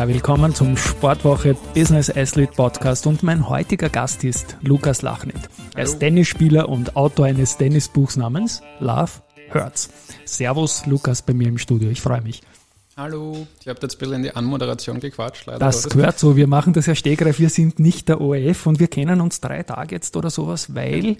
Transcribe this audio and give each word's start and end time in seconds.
Ja, 0.00 0.08
willkommen 0.08 0.54
zum 0.54 0.78
Sportwoche 0.78 1.54
Business 1.74 2.08
Athlete 2.08 2.54
Podcast 2.56 3.06
und 3.06 3.22
mein 3.22 3.50
heutiger 3.50 3.90
Gast 3.90 4.24
ist 4.24 4.56
Lukas 4.62 5.02
Lachnit. 5.02 5.36
Er 5.76 5.82
ist 5.82 5.98
Tennisspieler 5.98 6.70
und 6.70 6.96
Autor 6.96 7.26
eines 7.26 7.58
Tennisbuchs 7.58 8.16
namens 8.16 8.62
Love 8.78 9.10
Hurts. 9.52 9.90
Servus 10.24 10.86
Lukas 10.86 11.20
bei 11.20 11.34
mir 11.34 11.48
im 11.48 11.58
Studio, 11.58 11.90
ich 11.90 12.00
freue 12.00 12.22
mich. 12.22 12.40
Hallo, 12.96 13.46
ich 13.60 13.68
habe 13.68 13.78
jetzt 13.82 13.96
ein 13.96 13.98
bisschen 13.98 14.14
in 14.14 14.22
die 14.22 14.34
Anmoderation 14.34 15.00
gequatscht. 15.00 15.44
Leider 15.44 15.58
das 15.58 15.86
gehört 15.86 16.18
so, 16.18 16.34
wir 16.34 16.46
machen 16.46 16.72
das 16.72 16.86
ja 16.86 16.94
stegreif, 16.94 17.38
wir 17.38 17.50
sind 17.50 17.78
nicht 17.78 18.08
der 18.08 18.22
ORF 18.22 18.64
und 18.64 18.80
wir 18.80 18.88
kennen 18.88 19.20
uns 19.20 19.42
drei 19.42 19.64
Tage 19.64 19.96
jetzt 19.96 20.16
oder 20.16 20.30
sowas, 20.30 20.74
weil 20.74 21.18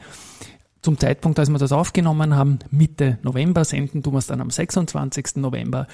zum 0.80 0.98
Zeitpunkt, 0.98 1.38
als 1.38 1.50
wir 1.50 1.58
das 1.58 1.72
aufgenommen 1.72 2.34
haben, 2.34 2.60
Mitte 2.70 3.18
November, 3.20 3.66
senden 3.66 4.02
tun 4.02 4.14
wir 4.14 4.18
es 4.20 4.26
dann 4.28 4.40
am 4.40 4.48
26. 4.48 5.36
November, 5.36 5.86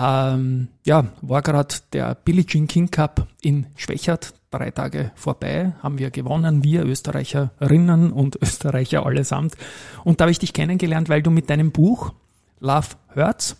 ähm, 0.00 0.68
ja, 0.84 1.06
war 1.20 1.42
gerade 1.42 1.74
der 1.92 2.14
Billie 2.14 2.46
Jean 2.46 2.66
King 2.66 2.90
Cup 2.90 3.26
in 3.42 3.66
Schwächert, 3.76 4.32
drei 4.50 4.70
Tage 4.70 5.10
vorbei, 5.14 5.72
haben 5.82 5.98
wir 5.98 6.10
gewonnen, 6.10 6.64
wir 6.64 6.84
Österreicherinnen 6.84 8.12
und 8.12 8.36
Österreicher 8.42 9.04
allesamt. 9.04 9.54
Und 10.04 10.20
da 10.20 10.24
habe 10.24 10.32
ich 10.32 10.38
dich 10.38 10.52
kennengelernt, 10.52 11.08
weil 11.08 11.22
du 11.22 11.30
mit 11.30 11.50
deinem 11.50 11.70
Buch 11.70 12.12
Love 12.60 12.88
Hurts 13.14 13.56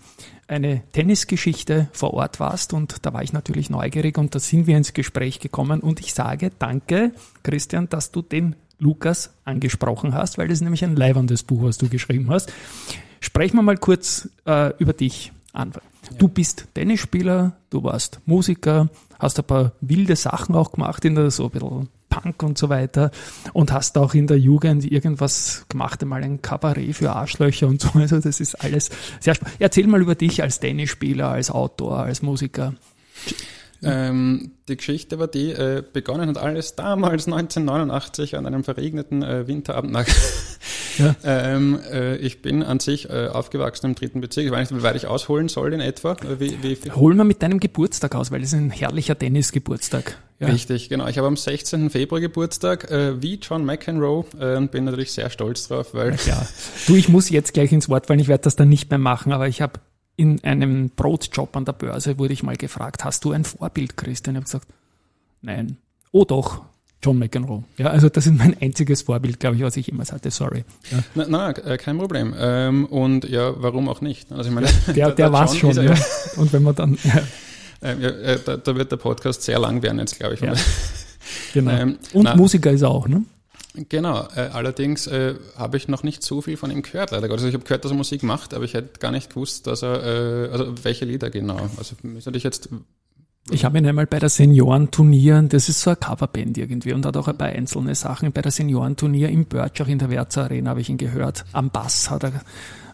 eine 0.47 0.83
Tennisgeschichte 0.93 1.89
vor 1.93 2.13
Ort 2.15 2.41
warst 2.41 2.73
und 2.73 3.07
da 3.07 3.13
war 3.13 3.23
ich 3.23 3.33
natürlich 3.33 3.71
neugierig 3.71 4.19
und 4.19 4.35
da 4.35 4.41
sind 4.41 4.67
wir 4.67 4.77
ins 4.77 4.93
Gespräch 4.93 5.39
gekommen 5.39 5.81
und 5.81 6.01
ich 6.01 6.13
sage 6.13 6.51
danke, 6.59 7.13
Christian, 7.43 7.89
dass 7.89 8.11
du 8.11 8.21
den 8.21 8.57
Lukas 8.79 9.33
angesprochen 9.45 10.15
hast, 10.15 10.39
weil 10.39 10.49
das 10.49 10.59
ist 10.59 10.63
nämlich 10.63 10.85
ein 10.85 10.97
leiberndes 10.97 11.45
Buch, 11.45 11.63
was 11.63 11.79
du 11.79 11.89
geschrieben 11.89 12.31
hast. 12.31 12.53
Sprechen 13.21 13.57
wir 13.57 13.63
mal 13.63 13.77
kurz 13.77 14.29
äh, 14.47 14.73
über 14.79 14.93
dich 14.93 15.33
an. 15.53 15.73
Du 16.19 16.29
bist 16.29 16.69
Tennisspieler, 16.75 17.57
du 17.71 17.83
warst 17.83 18.21
Musiker, 18.27 18.89
hast 19.19 19.39
ein 19.39 19.45
paar 19.45 19.73
wilde 19.81 20.17
Sachen 20.17 20.55
auch 20.55 20.73
gemacht 20.73 21.05
in 21.05 21.15
der 21.15 21.31
so 21.31 21.45
ein 21.45 21.51
bisschen 21.51 21.89
Punk 22.09 22.43
und 22.43 22.59
so 22.59 22.69
weiter 22.69 23.11
und 23.53 23.73
hast 23.73 23.97
auch 23.97 24.15
in 24.15 24.27
der 24.27 24.39
Jugend 24.39 24.91
irgendwas 24.91 25.65
gemacht, 25.69 26.03
einmal 26.03 26.23
ein 26.23 26.43
Kabarett 26.43 26.97
für 26.97 27.13
Arschlöcher 27.13 27.69
und 27.69 27.81
so. 27.81 27.91
Also 27.95 28.19
das 28.19 28.41
ist 28.41 28.57
alles 28.57 28.91
sehr 29.21 29.35
spannend. 29.35 29.57
Erzähl 29.61 29.87
mal 29.87 30.01
über 30.01 30.15
dich 30.17 30.43
als 30.43 30.61
Tennisspieler, 30.61 31.29
als 31.29 31.51
Autor, 31.51 32.01
als 32.01 32.23
Musiker. 32.23 32.75
Ähm, 33.83 34.53
die 34.69 34.77
Geschichte 34.77 35.19
war 35.19 35.29
die, 35.29 35.51
äh, 35.53 35.83
begonnen 35.93 36.29
hat 36.29 36.39
alles 36.39 36.77
damals 36.77 37.27
1989 37.27 38.37
an 38.37 38.47
einem 38.47 38.65
verregneten 38.65 39.23
äh, 39.23 39.47
Winterabend. 39.47 39.93
Nach 39.93 40.07
ja. 40.99 41.15
ähm, 41.25 41.79
äh, 41.91 42.17
ich 42.17 42.43
bin 42.43 42.63
an 42.63 42.81
sich 42.81 43.09
äh, 43.09 43.29
aufgewachsen 43.29 43.87
im 43.87 43.95
dritten 43.95 44.21
Bezirk. 44.21 44.47
Ich 44.47 44.53
weiß 44.53 44.71
nicht, 44.71 44.81
wie 44.81 44.85
weit 44.85 44.97
ich 44.97 45.07
ausholen 45.07 45.49
soll 45.49 45.73
in 45.73 45.81
etwa. 45.81 46.13
Äh, 46.13 46.41
wie, 46.41 46.63
wie, 46.63 46.91
Hol 46.93 47.15
mal 47.15 47.25
mit 47.25 47.43
deinem 47.43 47.61
Geburtstag 47.61 48.15
aus, 48.15 48.31
weil 48.31 48.41
das 48.41 48.53
ist 48.53 48.59
ein 48.59 48.71
herrlicher 48.71 49.19
Tennisgeburtstag. 49.19 50.19
Ja. 50.41 50.49
Richtig, 50.49 50.89
genau. 50.89 51.07
Ich 51.07 51.19
habe 51.19 51.27
am 51.27 51.37
16. 51.37 51.91
Februar 51.91 52.21
Geburtstag, 52.21 52.91
äh, 52.91 53.21
wie 53.21 53.35
John 53.35 53.65
McEnroe, 53.65 54.25
äh, 54.39 54.57
und 54.57 54.71
bin 54.71 54.85
natürlich 54.85 55.13
sehr 55.13 55.29
stolz 55.29 55.69
drauf, 55.69 55.93
weil. 55.93 56.17
Ja, 56.27 56.47
du, 56.87 56.95
ich 56.97 57.09
muss 57.11 57.29
jetzt 57.29 57.53
gleich 57.53 57.73
ins 57.73 57.91
Wort 57.91 58.07
fallen, 58.07 58.21
ich 58.21 58.29
werde 58.29 58.45
das 58.45 58.57
dann 58.57 58.71
nicht 58.71 58.89
mehr 58.91 58.99
machen, 58.99 59.33
aber 59.33 59.49
ich 59.49 59.61
habe 59.61 59.81
in 60.17 60.43
einem 60.45 60.91
Brotjob 60.91 61.57
an 61.57 61.65
der 61.65 61.73
Börse 61.73 62.19
wurde 62.19 62.33
ich 62.33 62.43
mal 62.43 62.57
gefragt, 62.57 63.05
hast 63.05 63.25
du 63.25 63.33
ein 63.33 63.45
Vorbild, 63.45 63.97
Christian? 63.97 64.35
Ich 64.35 64.39
habe 64.39 64.45
gesagt, 64.45 64.69
nein. 65.43 65.77
Oh 66.13 66.25
doch, 66.25 66.63
John 67.03 67.19
McEnroe. 67.19 67.65
Ja, 67.79 67.87
also 67.87 68.09
das 68.11 68.27
ist 68.27 68.37
mein 68.37 68.57
einziges 68.61 69.03
Vorbild, 69.03 69.41
glaube 69.41 69.57
ich, 69.57 69.63
was 69.63 69.77
ich 69.77 69.89
immer 69.89 70.05
hatte. 70.05 70.31
Sorry. 70.31 70.65
Ja. 70.91 70.99
Na, 71.15 71.25
na, 71.29 71.51
äh, 71.51 71.79
kein 71.79 71.97
Problem. 71.97 72.35
Ähm, 72.39 72.85
und 72.87 73.29
ja, 73.29 73.55
warum 73.57 73.89
auch 73.89 74.03
nicht? 74.03 74.31
Also 74.33 74.51
ich 74.51 74.55
meine, 74.55 74.67
der, 74.89 74.95
der, 74.95 75.11
der 75.13 75.33
war 75.33 75.49
schon. 75.49 75.75
Ja. 75.83 75.95
Und 76.37 76.53
wenn 76.53 76.63
man 76.63 76.75
dann. 76.75 76.99
Ja. 77.03 77.23
Ähm, 77.83 78.03
ja, 78.03 78.09
äh, 78.11 78.39
da, 78.45 78.59
da, 78.59 78.77
wird 78.77 78.93
der 78.93 78.99
Podcast 78.99 79.43
sehr 79.43 79.59
lang 79.59 79.83
werden 79.83 79.99
jetzt, 79.99 80.19
glaube 80.19 80.35
ich. 80.35 80.41
Ja. 80.41 80.53
Genau. 81.55 81.71
Ähm, 81.81 81.99
und 82.13 82.25
na, 82.25 82.35
Musiker 82.35 82.73
ist 82.73 82.83
er 82.83 82.91
auch, 82.91 83.07
ne? 83.07 83.23
Genau, 83.75 84.27
äh, 84.35 84.51
allerdings 84.53 85.07
äh, 85.07 85.37
habe 85.57 85.77
ich 85.77 85.87
noch 85.87 86.03
nicht 86.03 86.25
so 86.25 86.43
viel 86.43 86.57
von 86.57 86.71
ihm 86.73 86.83
gehört, 86.83 87.13
leider. 87.13 87.31
Also 87.31 87.47
ich 87.47 87.55
habe 87.55 87.63
gehört, 87.63 87.85
dass 87.85 87.93
er 87.93 87.97
Musik 87.97 88.25
macht, 88.25 88.53
aber 88.53 88.65
ich 88.65 88.75
hätte 88.75 88.99
gar 88.99 89.13
nicht 89.13 89.31
gewusst, 89.31 89.67
dass 89.69 89.83
er, 89.83 90.03
äh, 90.03 90.51
also 90.51 90.75
welche 90.83 91.05
Lieder 91.05 91.31
genau. 91.31 91.71
Also 91.77 91.95
müsste 92.03 92.31
ich 92.33 92.43
jetzt. 92.43 92.69
Ich 93.53 93.65
habe 93.65 93.79
ihn 93.79 93.87
einmal 93.87 94.07
bei 94.07 94.21
der 94.21 94.29
Seniorenturnier, 94.29 95.43
das 95.43 95.69
ist 95.69 95.81
so 95.81 95.91
eine 95.91 95.97
Coverband 95.97 96.57
irgendwie 96.57 96.93
und 96.93 97.05
hat 97.05 97.17
auch 97.17 97.27
ein 97.27 97.37
paar 97.37 97.49
einzelne 97.49 97.95
Sachen. 97.97 98.31
Bei 98.33 98.43
der 98.43 98.53
Seniorenturnier 98.53 99.29
im 99.29 99.45
Birch, 99.45 99.83
auch 99.83 99.89
in 99.89 99.99
der 99.99 100.09
Werzer 100.09 100.45
Arena, 100.45 100.71
habe 100.71 100.81
ich 100.81 100.89
ihn 100.89 100.99
gehört. 100.99 101.45
Am 101.53 101.71
Bass 101.71 102.11
hat 102.11 102.25
er 102.25 102.33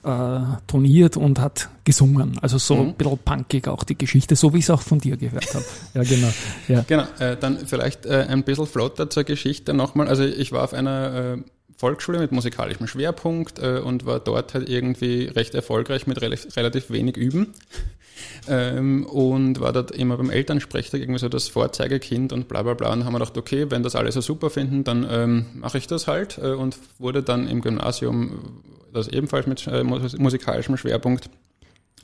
äh, 0.06 0.56
toniert 0.66 1.19
und 1.19 1.41
hat 1.41 1.69
gesungen. 1.84 2.39
Also 2.41 2.56
so 2.56 2.77
mhm. 2.77 2.89
ein 2.89 2.95
bisschen 2.95 3.19
punkig 3.19 3.69
auch 3.69 3.84
die 3.84 3.99
Geschichte, 3.99 4.34
so 4.34 4.55
wie 4.55 4.59
ich 4.59 4.65
es 4.65 4.71
auch 4.71 4.81
von 4.81 4.99
dir 4.99 5.16
gehört 5.16 5.55
habe. 5.55 5.65
Ja, 5.95 6.03
genau. 6.03 6.28
Ja. 6.69 6.84
Genau, 6.87 7.05
äh, 7.19 7.37
dann 7.37 7.59
vielleicht 7.66 8.06
äh, 8.06 8.27
ein 8.28 8.43
bisschen 8.43 8.66
flotter 8.66 9.11
zur 9.11 9.25
Geschichte 9.25 9.75
nochmal. 9.75 10.09
Also 10.09 10.25
ich 10.25 10.53
war 10.53 10.65
auf 10.65 10.72
einer 10.72 11.37
äh, 11.37 11.39
Volksschule 11.76 12.19
mit 12.19 12.32
musikalischem 12.32 12.87
Schwerpunkt 12.87 13.59
äh, 13.59 13.78
und 13.78 14.06
war 14.06 14.20
dort 14.20 14.54
halt 14.54 14.69
irgendwie 14.69 15.25
recht 15.25 15.54
erfolgreich 15.54 16.06
mit 16.06 16.20
relativ, 16.20 16.56
relativ 16.56 16.91
wenig 16.91 17.16
Üben. 17.16 17.54
Ähm, 18.48 19.04
und 19.04 19.60
war 19.60 19.75
dort 19.75 19.91
immer 19.91 20.16
beim 20.16 20.31
Elternsprechtag 20.31 21.00
irgendwie 21.00 21.19
so 21.19 21.28
das 21.28 21.48
Vorzeigekind 21.48 22.32
und 22.32 22.48
bla 22.48 22.62
bla 22.62 22.72
bla. 22.72 22.91
Und 22.91 23.04
haben 23.04 23.12
wir 23.12 23.19
gedacht, 23.19 23.36
okay, 23.36 23.70
wenn 23.70 23.82
das 23.82 23.94
alle 23.94 24.10
so 24.10 24.22
super 24.22 24.48
finden, 24.48 24.84
dann 24.84 25.06
ähm, 25.10 25.47
mache 25.53 25.76
ich 25.76 25.86
das 25.86 26.06
halt. 26.06 26.38
Äh, 26.38 26.53
und 26.53 26.78
wurde 26.98 27.22
dann 27.22 27.47
im 27.47 27.60
Gymnasium, 27.60 28.62
das 28.94 29.09
ebenfalls 29.09 29.47
mit 29.47 29.66
äh, 29.66 29.84
musikalischem 29.84 30.78
Schwerpunkt, 30.78 31.28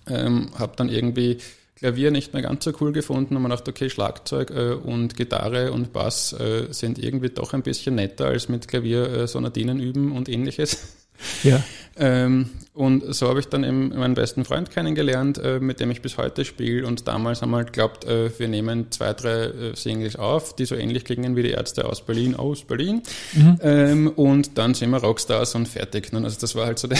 ähm, 0.07 0.51
habe 0.59 0.75
dann 0.77 0.91
irgendwie 0.91 1.39
Klavier 1.83 2.13
nicht 2.13 2.33
mehr 2.33 2.43
ganz 2.43 2.65
so 2.65 2.73
cool 2.81 2.93
gefunden 2.93 3.35
und 3.35 3.43
man 3.43 3.51
dachte, 3.51 3.73
okay, 3.73 3.91
Schlagzeug 3.91 4.53
äh, 4.53 4.75
und 4.75 5.17
Gitarre 5.17 5.73
und 5.73 5.93
Bass 5.93 6.33
äh, 6.33 6.69
sind 6.71 6.97
irgendwie 6.97 7.31
doch 7.31 7.55
ein 7.55 7.63
bisschen 7.63 7.97
netter 7.97 8.27
als 8.27 8.49
mit 8.49 8.69
Klavier 8.69 9.11
äh, 9.11 9.27
Sonatinen 9.27 9.81
üben 9.81 10.13
und 10.13 10.29
ähnliches. 10.29 10.79
Ja. 11.45 11.63
Ähm, 11.97 12.51
und 12.75 13.15
so 13.15 13.29
habe 13.29 13.39
ich 13.39 13.47
dann 13.47 13.63
eben 13.63 13.91
meinen 13.91 14.15
besten 14.15 14.45
Freund 14.45 14.71
kennengelernt, 14.71 15.39
äh, 15.39 15.61
mit 15.61 15.79
dem 15.79 15.91
ich 15.91 16.03
bis 16.03 16.17
heute 16.17 16.45
spiele. 16.45 16.87
Und 16.87 17.07
damals 17.07 17.43
haben 17.43 17.51
wir 17.51 17.59
halt 17.59 17.73
geglaubt, 17.73 18.05
äh, 18.07 18.31
wir 18.39 18.49
nehmen 18.49 18.91
zwei, 18.91 19.13
drei 19.13 19.45
äh, 19.45 19.77
Singles 19.77 20.17
auf, 20.17 20.57
die 20.57 20.65
so 20.65 20.75
ähnlich 20.75 21.05
klingen 21.05 21.37
wie 21.37 21.43
die 21.43 21.51
Ärzte 21.51 21.85
aus 21.85 22.05
Berlin, 22.05 22.35
aus 22.35 22.65
Berlin. 22.65 23.03
Mhm. 23.35 23.59
Ähm, 23.63 24.09
und 24.09 24.59
dann 24.59 24.75
sind 24.75 24.91
wir 24.91 24.99
Rockstars 24.99 25.55
und 25.55 25.69
fertig. 25.69 26.13
Also 26.13 26.41
das 26.41 26.55
war 26.55 26.67
halt 26.67 26.79
so 26.79 26.89
der, 26.89 26.99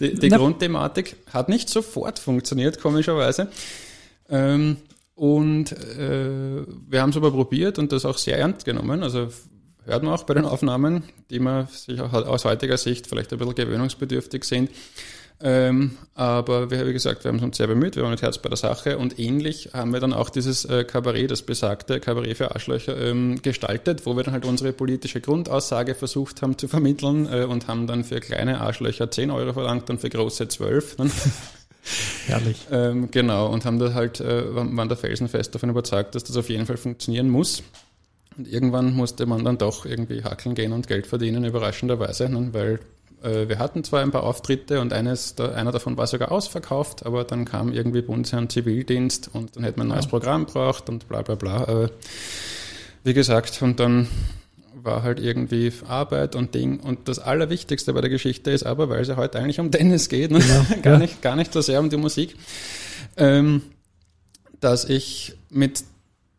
die, 0.00 0.14
die 0.14 0.28
Grundthematik. 0.28 1.16
Hat 1.32 1.48
nicht 1.48 1.68
sofort 1.68 2.18
funktioniert, 2.18 2.80
komischerweise. 2.80 3.48
Ähm, 4.28 4.78
und 5.14 5.72
äh, 5.72 6.66
wir 6.88 7.00
haben 7.00 7.10
es 7.10 7.16
aber 7.16 7.30
probiert 7.30 7.78
und 7.78 7.92
das 7.92 8.04
auch 8.04 8.18
sehr 8.18 8.38
ernst 8.38 8.64
genommen. 8.64 9.02
Also 9.02 9.28
hört 9.84 10.02
man 10.02 10.12
auch 10.12 10.24
bei 10.24 10.34
den 10.34 10.44
Aufnahmen, 10.44 11.04
die 11.30 11.38
man 11.38 11.66
sich 11.68 12.00
auch 12.00 12.12
aus 12.12 12.44
heutiger 12.44 12.76
Sicht 12.76 13.06
vielleicht 13.06 13.32
ein 13.32 13.38
bisschen 13.38 13.54
gewöhnungsbedürftig 13.54 14.44
sind. 14.44 14.70
Ähm, 15.38 15.98
aber 16.14 16.70
wie, 16.70 16.86
wie 16.86 16.92
gesagt, 16.94 17.24
wir 17.24 17.30
haben 17.30 17.40
uns 17.40 17.58
sehr 17.58 17.66
bemüht, 17.66 17.96
wir 17.96 18.02
waren 18.02 18.12
mit 18.12 18.22
Herz 18.22 18.38
bei 18.38 18.48
der 18.48 18.56
Sache 18.56 18.96
und 18.96 19.18
ähnlich 19.18 19.70
haben 19.74 19.92
wir 19.92 20.00
dann 20.00 20.14
auch 20.14 20.30
dieses 20.30 20.64
äh, 20.64 20.84
Kabarett, 20.84 21.30
das 21.30 21.42
besagte 21.42 22.00
Kabarett 22.00 22.38
für 22.38 22.54
Arschlöcher, 22.54 22.96
ähm, 22.98 23.42
gestaltet, 23.42 24.06
wo 24.06 24.16
wir 24.16 24.22
dann 24.22 24.32
halt 24.32 24.46
unsere 24.46 24.72
politische 24.72 25.20
Grundaussage 25.20 25.94
versucht 25.94 26.40
haben 26.40 26.56
zu 26.56 26.68
vermitteln 26.68 27.28
äh, 27.30 27.44
und 27.44 27.68
haben 27.68 27.86
dann 27.86 28.04
für 28.04 28.20
kleine 28.20 28.62
Arschlöcher 28.62 29.10
10 29.10 29.30
Euro 29.30 29.52
verlangt 29.52 29.90
und 29.90 30.00
für 30.00 30.08
große 30.08 30.48
12. 30.48 30.96
Herrlich. 32.26 32.66
Ähm, 32.72 33.10
genau, 33.10 33.48
und 33.52 33.66
haben 33.66 33.78
da 33.78 33.92
halt, 33.92 34.20
äh, 34.20 34.54
waren 34.54 34.88
da 34.88 34.96
felsenfest 34.96 35.54
davon 35.54 35.68
überzeugt, 35.68 36.14
dass 36.14 36.24
das 36.24 36.36
auf 36.36 36.48
jeden 36.48 36.64
Fall 36.64 36.78
funktionieren 36.78 37.28
muss. 37.28 37.62
Und 38.38 38.48
irgendwann 38.48 38.94
musste 38.94 39.26
man 39.26 39.44
dann 39.44 39.58
doch 39.58 39.84
irgendwie 39.84 40.24
hackeln 40.24 40.54
gehen 40.54 40.72
und 40.72 40.88
Geld 40.88 41.06
verdienen, 41.06 41.44
überraschenderweise, 41.44 42.28
ne? 42.28 42.48
weil 42.52 42.80
wir 43.26 43.58
hatten 43.58 43.82
zwar 43.84 44.02
ein 44.02 44.10
paar 44.10 44.22
Auftritte 44.22 44.80
und 44.80 44.92
eines, 44.92 45.38
einer 45.38 45.72
davon 45.72 45.96
war 45.96 46.06
sogar 46.06 46.30
ausverkauft, 46.30 47.04
aber 47.04 47.24
dann 47.24 47.44
kam 47.44 47.72
irgendwie 47.72 48.02
Bundesheer 48.02 48.38
und 48.38 48.52
Zivildienst 48.52 49.30
und 49.32 49.56
dann 49.56 49.64
hätte 49.64 49.78
man 49.78 49.88
ein 49.88 49.94
neues. 49.96 50.06
Programm 50.06 50.46
braucht 50.46 50.88
und 50.88 51.08
bla 51.08 51.22
bla 51.22 51.34
bla. 51.34 51.64
Äh, 51.64 51.88
wie 53.04 53.14
gesagt, 53.14 53.62
und 53.62 53.80
dann 53.80 54.08
war 54.74 55.02
halt 55.02 55.20
irgendwie 55.20 55.72
Arbeit 55.86 56.34
und 56.34 56.54
Ding. 56.54 56.80
Und 56.80 57.08
das 57.08 57.18
Allerwichtigste 57.18 57.92
bei 57.92 58.00
der 58.00 58.10
Geschichte 58.10 58.50
ist 58.50 58.64
aber, 58.64 58.88
weil 58.88 59.00
es 59.00 59.08
ja 59.08 59.16
heute 59.16 59.38
eigentlich 59.38 59.60
um 59.60 59.70
Tennis 59.70 60.08
geht, 60.08 60.30
ne? 60.30 60.38
ja. 60.38 60.76
gar, 60.82 60.94
ja. 60.94 60.98
nicht, 60.98 61.22
gar 61.22 61.36
nicht 61.36 61.52
so 61.52 61.60
sehr 61.60 61.80
um 61.80 61.90
die 61.90 61.96
Musik, 61.96 62.36
ähm, 63.16 63.62
dass 64.60 64.84
ich 64.84 65.36
mit 65.50 65.84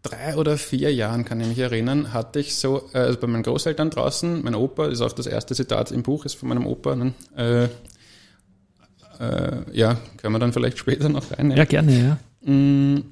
drei 0.10 0.36
oder 0.36 0.58
vier 0.58 0.94
Jahren, 0.94 1.26
kann 1.26 1.40
ich 1.42 1.48
mich 1.48 1.60
erinnern, 1.60 2.14
hatte 2.14 2.40
ich 2.40 2.56
so, 2.56 2.90
äh, 2.94 3.00
also 3.00 3.20
bei 3.20 3.28
meinen 3.28 3.44
Großeltern 3.44 3.90
draußen, 3.90 4.44
mein 4.44 4.56
Opa, 4.56 4.86
das 4.86 4.96
ist 4.96 5.02
auch 5.02 5.12
das 5.12 5.28
erste 5.28 5.56
Zitat 5.56 5.92
im 5.92 6.04
Buch, 6.04 6.26
ist 6.26 6.36
von 6.36 6.50
meinem 6.50 6.66
Opa, 6.66 6.96
ne? 6.96 7.14
äh, 7.36 7.68
äh, 9.20 9.62
ja, 9.74 9.98
können 10.18 10.34
wir 10.34 10.40
dann 10.40 10.54
vielleicht 10.54 10.78
später 10.78 11.10
noch 11.10 11.32
rein. 11.32 11.52
Ja, 11.52 11.66
gerne, 11.66 12.20
ja. 12.44 12.52
Mm, 12.52 13.04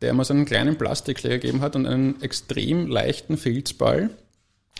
der 0.00 0.14
mir 0.14 0.24
so 0.24 0.32
einen 0.32 0.46
kleinen 0.46 0.76
Plastikschläger 0.76 1.38
gegeben 1.38 1.60
hat 1.60 1.76
und 1.76 1.86
einen 1.86 2.20
extrem 2.22 2.86
leichten 2.86 3.36
Filzball 3.36 4.10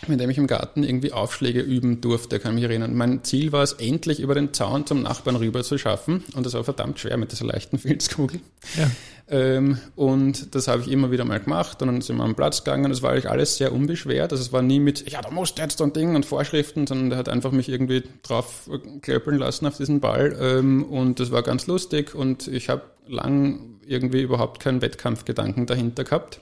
mit 0.07 0.21
dem 0.21 0.31
ich 0.31 0.39
im 0.39 0.47
Garten 0.47 0.83
irgendwie 0.83 1.13
Aufschläge 1.13 1.61
üben 1.61 2.01
durfte, 2.01 2.39
kann 2.41 2.53
ich 2.53 2.63
mich 2.63 2.71
erinnern. 2.71 2.95
Mein 2.95 3.23
Ziel 3.25 3.53
war 3.53 3.63
es, 3.63 3.75
endlich 3.75 4.21
über 4.21 4.35
den 4.35 4.53
Zaun 4.55 4.87
zum 4.87 5.03
Nachbarn 5.03 5.37
rüber 5.37 5.63
zu 5.63 5.79
schaffen. 5.79 6.25
Und 6.35 6.47
das 6.47 6.55
war 6.55 6.65
verdammt 6.65 6.99
schwer 6.99 7.17
mit 7.17 7.33
dieser 7.33 7.45
leichten 7.45 7.79
Filzkugel. 7.79 8.41
Ja. 8.79 8.91
Ähm, 9.29 9.79
und 9.97 10.55
das 10.55 10.69
habe 10.69 10.83
ich 10.83 10.91
immer 10.91 11.11
wieder 11.11 11.25
mal 11.25 11.39
gemacht. 11.39 11.83
Und 11.83 11.89
dann 11.89 12.01
sind 12.01 12.17
wir 12.17 12.25
am 12.25 12.35
Platz 12.35 12.65
gegangen. 12.65 12.91
Das 12.91 13.03
war 13.03 13.13
eigentlich 13.13 13.29
alles 13.29 13.57
sehr 13.57 13.73
unbeschwert. 13.73 14.33
Also 14.33 14.43
es 14.43 14.53
war 14.53 14.63
nie 14.63 14.81
mit, 14.81 15.11
ja, 15.11 15.21
da 15.21 15.31
musst 15.31 15.59
du 15.59 15.63
jetzt 15.63 15.79
so 15.79 15.85
ein 15.85 15.93
Ding 15.93 16.17
und 16.17 16.25
Vorschriften, 16.25 16.87
sondern 16.87 17.11
der 17.11 17.19
hat 17.19 17.29
einfach 17.29 17.53
mich 17.53 17.69
irgendwie 17.69 18.03
drauf 18.23 18.71
klöppeln 19.03 19.39
lassen 19.39 19.67
auf 19.67 19.77
diesen 19.77 20.01
Ball. 20.01 20.37
Ähm, 20.41 20.85
und 20.85 21.21
das 21.21 21.31
war 21.31 21.43
ganz 21.43 21.67
lustig. 21.67 22.15
Und 22.15 22.49
ich 22.49 22.69
habe 22.69 22.83
lang 23.07 23.81
irgendwie 23.87 24.23
überhaupt 24.23 24.61
keinen 24.61 24.83
Wettkampfgedanken 24.83 25.67
dahinter 25.67 26.05
gehabt. 26.05 26.41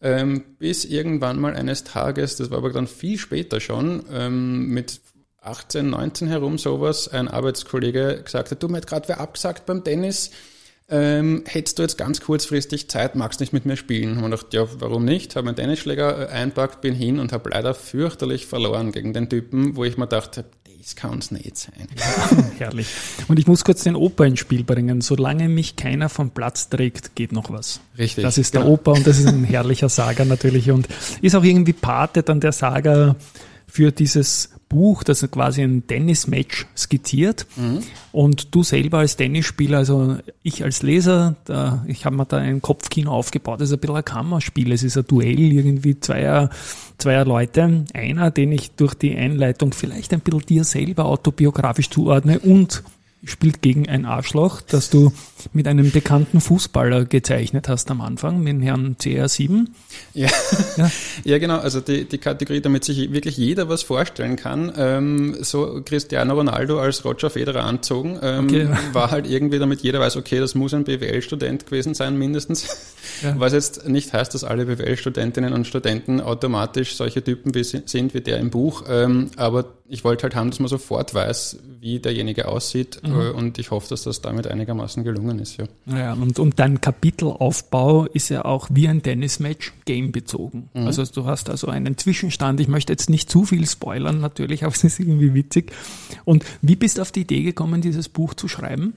Ähm, 0.00 0.44
bis 0.58 0.84
irgendwann 0.84 1.40
mal 1.40 1.54
eines 1.54 1.84
Tages, 1.84 2.36
das 2.36 2.50
war 2.50 2.58
aber 2.58 2.70
dann 2.70 2.86
viel 2.86 3.18
später 3.18 3.60
schon, 3.60 4.04
ähm, 4.12 4.68
mit 4.68 5.00
18, 5.40 5.90
19 5.90 6.28
herum 6.28 6.58
sowas, 6.58 7.08
ein 7.08 7.28
Arbeitskollege 7.28 8.20
gesagt 8.24 8.50
hat, 8.50 8.62
du, 8.62 8.68
mir 8.68 8.78
hat 8.78 8.86
gerade 8.86 9.08
wer 9.08 9.20
abgesagt 9.20 9.64
beim 9.64 9.84
Tennis, 9.84 10.32
ähm, 10.88 11.42
hättest 11.46 11.78
du 11.78 11.82
jetzt 11.82 11.98
ganz 11.98 12.20
kurzfristig 12.20 12.88
Zeit, 12.88 13.16
magst 13.16 13.40
nicht 13.40 13.52
mit 13.52 13.66
mir 13.66 13.76
spielen? 13.76 14.22
Und 14.22 14.32
ich 14.32 14.40
dachte, 14.40 14.56
ja, 14.56 14.68
warum 14.78 15.04
nicht? 15.04 15.34
Habe 15.34 15.46
meinen 15.46 15.56
Tennisschläger 15.56 16.28
äh, 16.28 16.32
einpackt, 16.32 16.80
bin 16.80 16.94
hin 16.94 17.18
und 17.18 17.32
habe 17.32 17.50
leider 17.50 17.74
fürchterlich 17.74 18.46
verloren 18.46 18.92
gegen 18.92 19.12
den 19.12 19.28
Typen, 19.28 19.76
wo 19.76 19.84
ich 19.84 19.96
mir 19.96 20.06
dachte, 20.06 20.44
das 20.86 20.94
kann 20.94 21.18
es 21.18 21.32
nicht 21.32 21.56
sein. 21.56 21.88
Herrlich. 22.58 22.86
Und 23.26 23.40
ich 23.40 23.48
muss 23.48 23.64
kurz 23.64 23.82
den 23.82 23.96
Opa 23.96 24.24
ins 24.24 24.38
Spiel 24.38 24.62
bringen. 24.62 25.00
Solange 25.00 25.48
mich 25.48 25.74
keiner 25.74 26.08
vom 26.08 26.30
Platz 26.30 26.68
trägt, 26.68 27.16
geht 27.16 27.32
noch 27.32 27.50
was. 27.50 27.80
Richtig. 27.98 28.22
Das 28.22 28.38
ist 28.38 28.54
der 28.54 28.60
genau. 28.60 28.74
Opa 28.74 28.92
und 28.92 29.04
das 29.04 29.18
ist 29.18 29.26
ein 29.26 29.42
herrlicher 29.44 29.88
Saga 29.88 30.24
natürlich 30.24 30.70
und 30.70 30.86
ist 31.22 31.34
auch 31.34 31.42
irgendwie 31.42 31.72
Pate 31.72 32.22
dann 32.22 32.38
der 32.38 32.52
Saga 32.52 33.16
für 33.66 33.90
dieses 33.90 34.50
Buch, 34.68 35.04
das 35.04 35.28
quasi 35.30 35.62
ein 35.62 35.86
Tennis-Match 35.86 36.66
skizziert. 36.76 37.46
Mhm. 37.56 37.82
Und 38.12 38.54
du 38.54 38.62
selber 38.62 38.98
als 38.98 39.16
Tennisspieler, 39.16 39.78
also 39.78 40.16
ich 40.42 40.64
als 40.64 40.82
Leser, 40.82 41.36
da, 41.44 41.84
ich 41.86 42.04
habe 42.04 42.16
mir 42.16 42.26
da 42.26 42.38
ein 42.38 42.60
Kopfkino 42.60 43.12
aufgebaut, 43.12 43.60
das 43.60 43.70
ist 43.70 43.74
ein 43.74 43.80
bisschen 43.80 43.96
ein 43.96 44.04
Kammerspiel. 44.04 44.72
Es 44.72 44.82
ist 44.82 44.96
ein 44.96 45.06
Duell 45.06 45.52
irgendwie 45.52 46.00
zweier, 46.00 46.50
zweier 46.98 47.24
Leute. 47.24 47.84
Einer, 47.94 48.30
den 48.30 48.52
ich 48.52 48.72
durch 48.72 48.94
die 48.94 49.16
Einleitung 49.16 49.72
vielleicht 49.72 50.12
ein 50.12 50.20
bisschen 50.20 50.40
dir 50.40 50.64
selber 50.64 51.04
autobiografisch 51.04 51.90
zuordne 51.90 52.40
und 52.40 52.82
spielt 53.24 53.62
gegen 53.62 53.88
ein 53.88 54.04
Arschloch, 54.04 54.60
das 54.60 54.90
du 54.90 55.12
mit 55.52 55.66
einem 55.66 55.90
bekannten 55.90 56.40
Fußballer 56.40 57.06
gezeichnet 57.06 57.68
hast 57.68 57.90
am 57.90 58.00
Anfang, 58.00 58.42
mit 58.42 58.62
Herrn 58.62 58.96
CR7. 58.96 59.66
Ja, 60.14 60.28
ja. 60.76 60.90
ja 61.24 61.38
genau. 61.38 61.58
Also 61.58 61.80
die, 61.80 62.04
die 62.04 62.18
Kategorie, 62.18 62.60
damit 62.60 62.84
sich 62.84 63.12
wirklich 63.12 63.36
jeder 63.36 63.68
was 63.68 63.82
vorstellen 63.82 64.36
kann. 64.36 64.72
Ähm, 64.76 65.36
so 65.40 65.80
Cristiano 65.84 66.34
Ronaldo 66.34 66.78
als 66.78 67.04
Roger 67.04 67.30
Federer 67.30 67.64
anzogen, 67.64 68.18
ähm, 68.22 68.44
okay. 68.44 68.68
war 68.92 69.10
halt 69.10 69.28
irgendwie, 69.28 69.58
damit 69.58 69.80
jeder 69.80 70.00
weiß, 70.00 70.16
okay, 70.16 70.38
das 70.38 70.54
muss 70.54 70.74
ein 70.74 70.84
BWL-Student 70.84 71.66
gewesen 71.66 71.94
sein, 71.94 72.16
mindestens. 72.18 72.94
Ja. 73.22 73.38
Was 73.38 73.52
jetzt 73.52 73.88
nicht 73.88 74.12
heißt, 74.12 74.34
dass 74.34 74.44
alle 74.44 74.66
BWL-Studentinnen 74.66 75.52
und 75.52 75.66
Studenten 75.66 76.20
automatisch 76.20 76.96
solche 76.96 77.22
Typen 77.22 77.54
wie, 77.54 77.64
sind 77.64 78.14
wie 78.14 78.20
der 78.20 78.38
im 78.38 78.50
Buch. 78.50 78.84
Ähm, 78.88 79.30
aber 79.36 79.66
ich 79.88 80.04
wollte 80.04 80.24
halt 80.24 80.34
haben, 80.34 80.50
dass 80.50 80.58
man 80.58 80.68
sofort 80.68 81.14
weiß, 81.14 81.58
wie 81.80 82.00
derjenige 82.00 82.48
aussieht. 82.48 83.00
Mhm. 83.06 83.20
Äh, 83.20 83.30
und 83.30 83.58
ich 83.58 83.70
hoffe, 83.70 83.88
dass 83.88 84.02
das 84.02 84.20
damit 84.20 84.46
einigermaßen 84.46 85.04
gelungen 85.04 85.38
ist. 85.38 85.56
Ja, 85.56 85.66
ja 85.86 86.12
und, 86.12 86.38
und 86.38 86.58
dein 86.58 86.80
Kapitelaufbau 86.80 88.06
ist 88.06 88.28
ja 88.28 88.44
auch 88.44 88.68
wie 88.70 88.88
ein 88.88 89.02
Tennismatch 89.02 89.72
gamebezogen. 89.84 90.68
Mhm. 90.74 90.86
Also 90.86 91.04
du 91.04 91.26
hast 91.26 91.50
also 91.50 91.68
einen 91.68 91.96
Zwischenstand. 91.96 92.60
Ich 92.60 92.68
möchte 92.68 92.92
jetzt 92.92 93.10
nicht 93.10 93.30
zu 93.30 93.44
viel 93.44 93.66
spoilern 93.66 94.20
natürlich, 94.20 94.64
aber 94.64 94.74
es 94.74 94.84
ist 94.84 94.98
irgendwie 94.98 95.34
witzig. 95.34 95.72
Und 96.24 96.44
wie 96.62 96.76
bist 96.76 96.98
du 96.98 97.02
auf 97.02 97.12
die 97.12 97.20
Idee 97.20 97.42
gekommen, 97.42 97.80
dieses 97.80 98.08
Buch 98.08 98.34
zu 98.34 98.48
schreiben? 98.48 98.94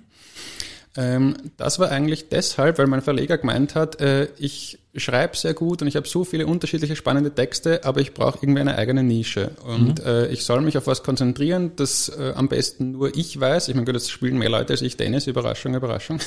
Ähm, 0.97 1.35
das 1.57 1.79
war 1.79 1.91
eigentlich 1.91 2.29
deshalb, 2.29 2.79
weil 2.79 2.87
mein 2.87 3.01
Verleger 3.01 3.37
gemeint 3.37 3.75
hat, 3.75 4.01
äh, 4.01 4.27
ich 4.37 4.79
schreibe 4.95 5.37
sehr 5.37 5.53
gut 5.53 5.81
und 5.83 5.87
ich 5.87 5.95
habe 5.95 6.07
so 6.07 6.25
viele 6.25 6.47
unterschiedliche 6.47 6.95
spannende 6.95 7.33
Texte, 7.33 7.85
aber 7.85 8.01
ich 8.01 8.13
brauche 8.15 8.39
irgendwie 8.41 8.61
eine 8.61 8.75
eigene 8.75 9.03
Nische. 9.03 9.51
Und 9.63 9.99
mhm. 9.99 10.05
äh, 10.05 10.27
ich 10.27 10.43
soll 10.43 10.61
mich 10.61 10.77
auf 10.77 10.87
was 10.87 11.03
konzentrieren, 11.03 11.73
das 11.75 12.09
äh, 12.09 12.33
am 12.35 12.49
besten 12.49 12.93
nur 12.93 13.15
ich 13.15 13.39
weiß. 13.39 13.67
Ich 13.67 13.75
meine, 13.75 13.85
gut, 13.85 13.95
das 13.95 14.09
spielen 14.09 14.39
mehr 14.39 14.49
Leute 14.49 14.73
als 14.73 14.81
ich 14.81 14.97
Tennis, 14.97 15.27
Überraschung, 15.27 15.75
Überraschung. 15.75 16.19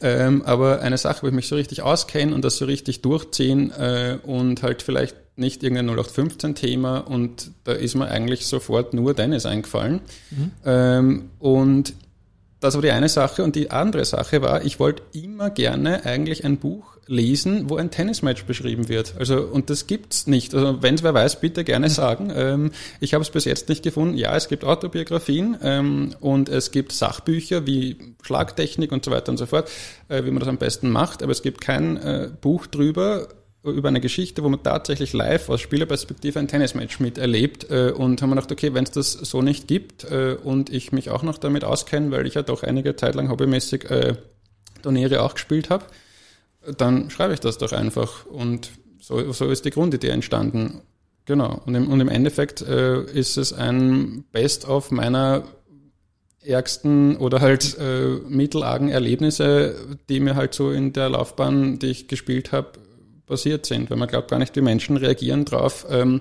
Mhm. 0.00 0.42
aber 0.46 0.80
eine 0.80 0.96
Sache, 0.96 1.22
wo 1.22 1.26
ich 1.26 1.34
mich 1.34 1.48
so 1.48 1.56
richtig 1.56 1.82
auskenne 1.82 2.34
und 2.34 2.44
das 2.44 2.56
so 2.56 2.64
richtig 2.64 3.02
durchziehen 3.02 3.70
und 4.22 4.62
halt 4.62 4.82
vielleicht 4.82 5.16
nicht 5.36 5.62
irgendein 5.62 5.94
0815-Thema 5.96 7.00
und 7.00 7.50
da 7.64 7.72
ist 7.72 7.94
mir 7.94 8.08
eigentlich 8.08 8.46
sofort 8.46 8.94
nur 8.94 9.14
Tennis 9.14 9.44
eingefallen. 9.44 10.00
Mhm. 10.30 10.50
Ähm, 10.64 11.30
und 11.38 11.92
das 12.60 12.74
war 12.74 12.82
die 12.82 12.90
eine 12.90 13.08
Sache. 13.08 13.42
Und 13.42 13.56
die 13.56 13.70
andere 13.70 14.04
Sache 14.04 14.42
war, 14.42 14.64
ich 14.64 14.80
wollte 14.80 15.02
immer 15.12 15.50
gerne 15.50 16.04
eigentlich 16.04 16.44
ein 16.44 16.56
Buch 16.58 16.96
lesen, 17.06 17.70
wo 17.70 17.76
ein 17.76 17.90
Tennismatch 17.90 18.44
beschrieben 18.44 18.88
wird. 18.88 19.14
Also, 19.18 19.42
und 19.42 19.70
das 19.70 19.86
gibt's 19.86 20.26
nicht. 20.26 20.54
Also, 20.54 20.82
wenn 20.82 20.96
es 20.96 21.02
wer 21.02 21.14
weiß, 21.14 21.40
bitte 21.40 21.64
gerne 21.64 21.90
sagen. 21.90 22.32
Ähm, 22.36 22.72
ich 23.00 23.14
habe 23.14 23.22
es 23.22 23.30
bis 23.30 23.46
jetzt 23.46 23.68
nicht 23.70 23.82
gefunden. 23.82 24.16
Ja, 24.18 24.36
es 24.36 24.48
gibt 24.48 24.62
Autobiografien 24.62 25.56
ähm, 25.62 26.14
und 26.20 26.50
es 26.50 26.70
gibt 26.70 26.92
Sachbücher 26.92 27.66
wie 27.66 28.14
Schlagtechnik 28.22 28.92
und 28.92 29.04
so 29.04 29.10
weiter 29.10 29.30
und 29.30 29.38
so 29.38 29.46
fort, 29.46 29.70
äh, 30.08 30.24
wie 30.24 30.30
man 30.30 30.40
das 30.40 30.48
am 30.48 30.58
besten 30.58 30.90
macht, 30.90 31.22
aber 31.22 31.32
es 31.32 31.40
gibt 31.40 31.62
kein 31.62 31.96
äh, 31.96 32.28
Buch 32.40 32.66
drüber, 32.66 33.28
über 33.72 33.88
eine 33.88 34.00
Geschichte, 34.00 34.42
wo 34.42 34.48
man 34.48 34.62
tatsächlich 34.62 35.12
live 35.12 35.48
aus 35.48 35.60
Spielerperspektive 35.60 36.38
ein 36.38 36.48
Tennismatch 36.48 37.00
miterlebt 37.00 37.70
äh, 37.70 37.90
und 37.90 38.22
haben 38.22 38.30
wir 38.30 38.36
gedacht, 38.36 38.52
okay, 38.52 38.74
wenn 38.74 38.84
es 38.84 38.90
das 38.90 39.12
so 39.12 39.42
nicht 39.42 39.68
gibt 39.68 40.04
äh, 40.04 40.36
und 40.42 40.70
ich 40.70 40.92
mich 40.92 41.10
auch 41.10 41.22
noch 41.22 41.38
damit 41.38 41.64
auskenne, 41.64 42.10
weil 42.10 42.26
ich 42.26 42.34
ja 42.34 42.42
doch 42.42 42.62
einige 42.62 42.96
Zeit 42.96 43.14
lang 43.14 43.28
hobbymäßig 43.28 43.90
äh, 43.90 44.14
Turniere 44.82 45.22
auch 45.22 45.34
gespielt 45.34 45.70
habe, 45.70 45.84
dann 46.76 47.10
schreibe 47.10 47.34
ich 47.34 47.40
das 47.40 47.58
doch 47.58 47.72
einfach 47.72 48.26
und 48.26 48.70
so, 49.00 49.32
so 49.32 49.50
ist 49.50 49.64
die 49.64 49.70
Grundidee 49.70 50.08
entstanden. 50.08 50.80
Genau. 51.26 51.60
Und 51.66 51.74
im, 51.74 51.88
und 51.88 52.00
im 52.00 52.08
Endeffekt 52.08 52.62
äh, 52.62 53.02
ist 53.02 53.36
es 53.36 53.52
ein 53.52 54.24
Best-of 54.32 54.90
meiner 54.90 55.44
ärgsten 56.40 57.16
oder 57.16 57.40
halt 57.40 57.76
äh, 57.78 58.20
mittelargen 58.28 58.88
Erlebnisse, 58.88 59.98
die 60.08 60.20
mir 60.20 60.36
halt 60.36 60.54
so 60.54 60.70
in 60.70 60.92
der 60.92 61.10
Laufbahn, 61.10 61.78
die 61.78 61.86
ich 61.86 62.08
gespielt 62.08 62.52
habe, 62.52 62.72
passiert 63.26 63.66
sind, 63.66 63.90
weil 63.90 63.98
man 63.98 64.08
glaubt 64.08 64.30
gar 64.30 64.38
nicht, 64.38 64.54
wie 64.56 64.60
Menschen 64.60 64.96
reagieren 64.96 65.44
drauf. 65.44 65.86
Ähm, 65.90 66.20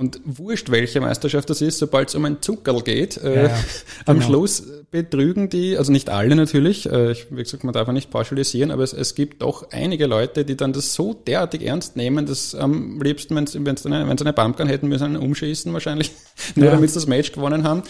und 0.00 0.18
wurscht, 0.24 0.70
welche 0.70 0.98
Meisterschaft 0.98 1.50
das 1.50 1.60
ist, 1.60 1.78
sobald 1.78 2.08
es 2.08 2.14
um 2.14 2.24
ein 2.24 2.40
Zuckerl 2.40 2.80
geht, 2.80 3.18
äh, 3.18 3.48
ja, 3.48 3.50
am 4.06 4.16
genau. 4.16 4.26
Schluss 4.26 4.62
betrügen 4.90 5.50
die, 5.50 5.76
also 5.76 5.92
nicht 5.92 6.08
alle 6.08 6.34
natürlich, 6.34 6.90
äh, 6.90 7.12
ich, 7.12 7.26
wie 7.30 7.42
gesagt, 7.42 7.64
man 7.64 7.74
darf 7.74 7.86
ja 7.86 7.92
nicht 7.92 8.10
pauschalisieren, 8.10 8.70
aber 8.70 8.82
es, 8.82 8.94
es 8.94 9.14
gibt 9.14 9.42
doch 9.42 9.70
einige 9.72 10.06
Leute, 10.06 10.46
die 10.46 10.56
dann 10.56 10.72
das 10.72 10.94
so 10.94 11.12
derartig 11.12 11.66
ernst 11.66 11.96
nehmen, 11.96 12.24
dass 12.24 12.54
am 12.54 13.00
liebsten, 13.02 13.36
wenn 13.36 13.46
sie 13.46 13.58
eine, 13.58 14.08
wenn 14.08 14.16
sie 14.16 14.24
eine 14.24 14.32
Pumpgun 14.32 14.68
hätten, 14.68 14.88
müssen 14.88 15.04
einen 15.04 15.16
umschießen 15.16 15.70
wahrscheinlich, 15.74 16.12
nur 16.54 16.64
ja. 16.64 16.72
damit 16.72 16.88
sie 16.88 16.94
das 16.94 17.06
Match 17.06 17.32
gewonnen 17.32 17.64
haben 17.64 17.82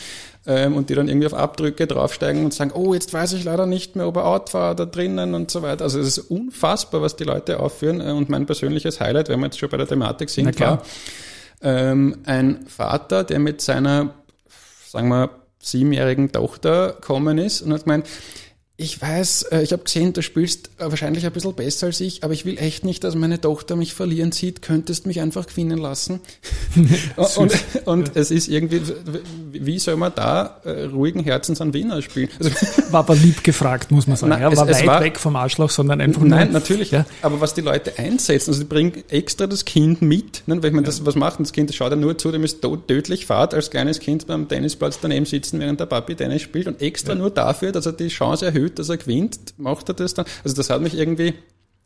ähm, 0.47 0.75
und 0.75 0.90
die 0.90 0.95
dann 0.95 1.07
irgendwie 1.07 1.29
auf 1.29 1.35
Abdrücke 1.35 1.87
draufsteigen 1.87 2.45
und 2.45 2.52
sagen, 2.52 2.73
oh, 2.75 2.93
jetzt 2.93 3.12
weiß 3.12 3.35
ich 3.35 3.45
leider 3.45 3.67
nicht 3.67 3.95
mehr, 3.95 4.09
ob 4.09 4.17
er 4.17 4.26
out 4.26 4.52
war 4.52 4.75
da 4.75 4.85
drinnen 4.85 5.35
und 5.35 5.50
so 5.50 5.62
weiter. 5.62 5.85
Also 5.85 6.00
es 6.00 6.19
ist 6.19 6.31
unfassbar, 6.31 7.02
was 7.02 7.14
die 7.14 7.25
Leute 7.25 7.61
aufführen 7.61 8.00
äh, 8.00 8.11
und 8.11 8.29
mein 8.31 8.47
persönliches 8.47 8.99
Highlight, 8.99 9.29
wenn 9.29 9.38
wir 9.38 9.47
jetzt 9.47 9.61
schon 9.61 9.69
bei 9.69 9.76
der 9.76 9.87
Thematik 9.87 10.29
sind, 10.29 10.59
war, 10.59 10.83
ähm, 11.62 12.19
ein 12.25 12.67
Vater, 12.67 13.25
der 13.25 13.38
mit 13.38 13.61
seiner, 13.61 14.14
sagen 14.87 15.09
wir, 15.09 15.31
siebenjährigen 15.62 16.33
Tochter 16.33 16.97
kommen 17.00 17.38
ist 17.38 17.62
und 17.62 17.73
hat 17.73 17.85
gemeint, 17.85 18.07
ich 18.81 19.01
weiß, 19.01 19.43
äh, 19.53 19.63
ich 19.63 19.73
habe 19.73 19.85
gesehen, 19.85 20.15
du 20.15 20.23
spielst 20.23 20.71
äh, 20.79 20.85
wahrscheinlich 20.91 21.27
ein 21.27 21.33
bisschen 21.33 21.53
besser 21.53 21.89
als 21.89 22.01
ich, 22.01 22.25
aber 22.25 22.33
ich 22.33 22.47
will 22.47 22.57
echt 22.57 22.83
nicht, 22.83 23.05
dass 23.05 23.15
meine 23.15 23.39
Tochter 23.39 23.77
mich 23.77 23.93
verlieren 23.93 24.33
sieht. 24.33 24.63
Könntest 24.63 25.07
mich 25.07 25.21
einfach 25.21 25.47
gewinnen 25.47 25.77
lassen? 25.77 26.21
und, 27.37 27.53
und 27.85 28.09
ja. 28.09 28.15
es 28.15 28.31
ist 28.31 28.49
irgendwie, 28.49 28.81
wie 29.53 29.79
soll 29.79 29.97
man 29.97 30.13
da 30.15 30.61
äh, 30.65 30.85
ruhigen 30.85 31.23
Herzens 31.23 31.61
an 31.61 31.75
Wiener 31.75 32.01
spielen? 32.01 32.31
Also, 32.39 32.51
war 32.91 33.01
aber 33.01 33.15
lieb 33.17 33.45
gefragt, 33.45 33.91
muss 33.91 34.07
man 34.07 34.17
sagen. 34.17 34.31
Nein, 34.31 34.41
ja, 34.41 34.57
war 34.57 34.67
es, 34.67 34.79
weit 34.79 34.87
war, 34.87 35.03
weg 35.03 35.19
vom 35.19 35.37
Arschloch, 35.37 35.71
sondern 35.71 36.01
einfach 36.01 36.23
Nein, 36.23 36.51
nur, 36.51 36.55
natürlich. 36.55 36.91
Ja. 36.91 37.05
Aber 37.21 37.39
was 37.43 37.53
die 37.53 37.61
Leute 37.61 37.99
einsetzen, 37.99 38.51
also 38.51 38.63
die 38.63 38.69
bringen 38.69 39.05
extra 39.11 39.47
das 39.47 39.67
Kind 39.67 40.01
mit, 40.01 40.43
ne, 40.47 40.63
weil 40.63 40.71
man 40.71 40.85
das 40.85 41.05
was 41.05 41.17
macht, 41.17 41.39
das 41.39 41.53
Kind 41.53 41.75
schaut 41.75 41.91
ja 41.91 41.97
nur 41.97 42.17
zu, 42.17 42.33
dem 42.33 42.45
ist 42.45 42.65
tödlich 42.87 43.27
fad 43.27 43.53
als 43.53 43.69
kleines 43.69 44.01
Kind 44.01 44.27
beim 44.27 44.49
Tennisplatz 44.49 44.99
daneben 45.03 45.27
sitzen, 45.27 45.61
während 45.61 45.81
der 45.81 45.87
Papi 45.87 46.15
Tennis 46.15 46.41
spielt 46.41 46.67
und 46.67 46.81
extra 46.81 47.15
nur 47.15 47.29
dafür, 47.29 47.73
dass 47.73 47.85
er 47.85 47.93
die 47.93 48.09
Chance 48.09 48.47
erhöht, 48.47 48.70
dass 48.79 48.89
er 48.89 48.97
gewinnt, 48.97 49.55
macht 49.59 49.89
er 49.89 49.95
das 49.95 50.15
dann. 50.15 50.27
Also 50.45 50.57
das 50.57 50.71
hat 50.71 50.81
mich 50.83 50.95
irgendwie 50.95 51.35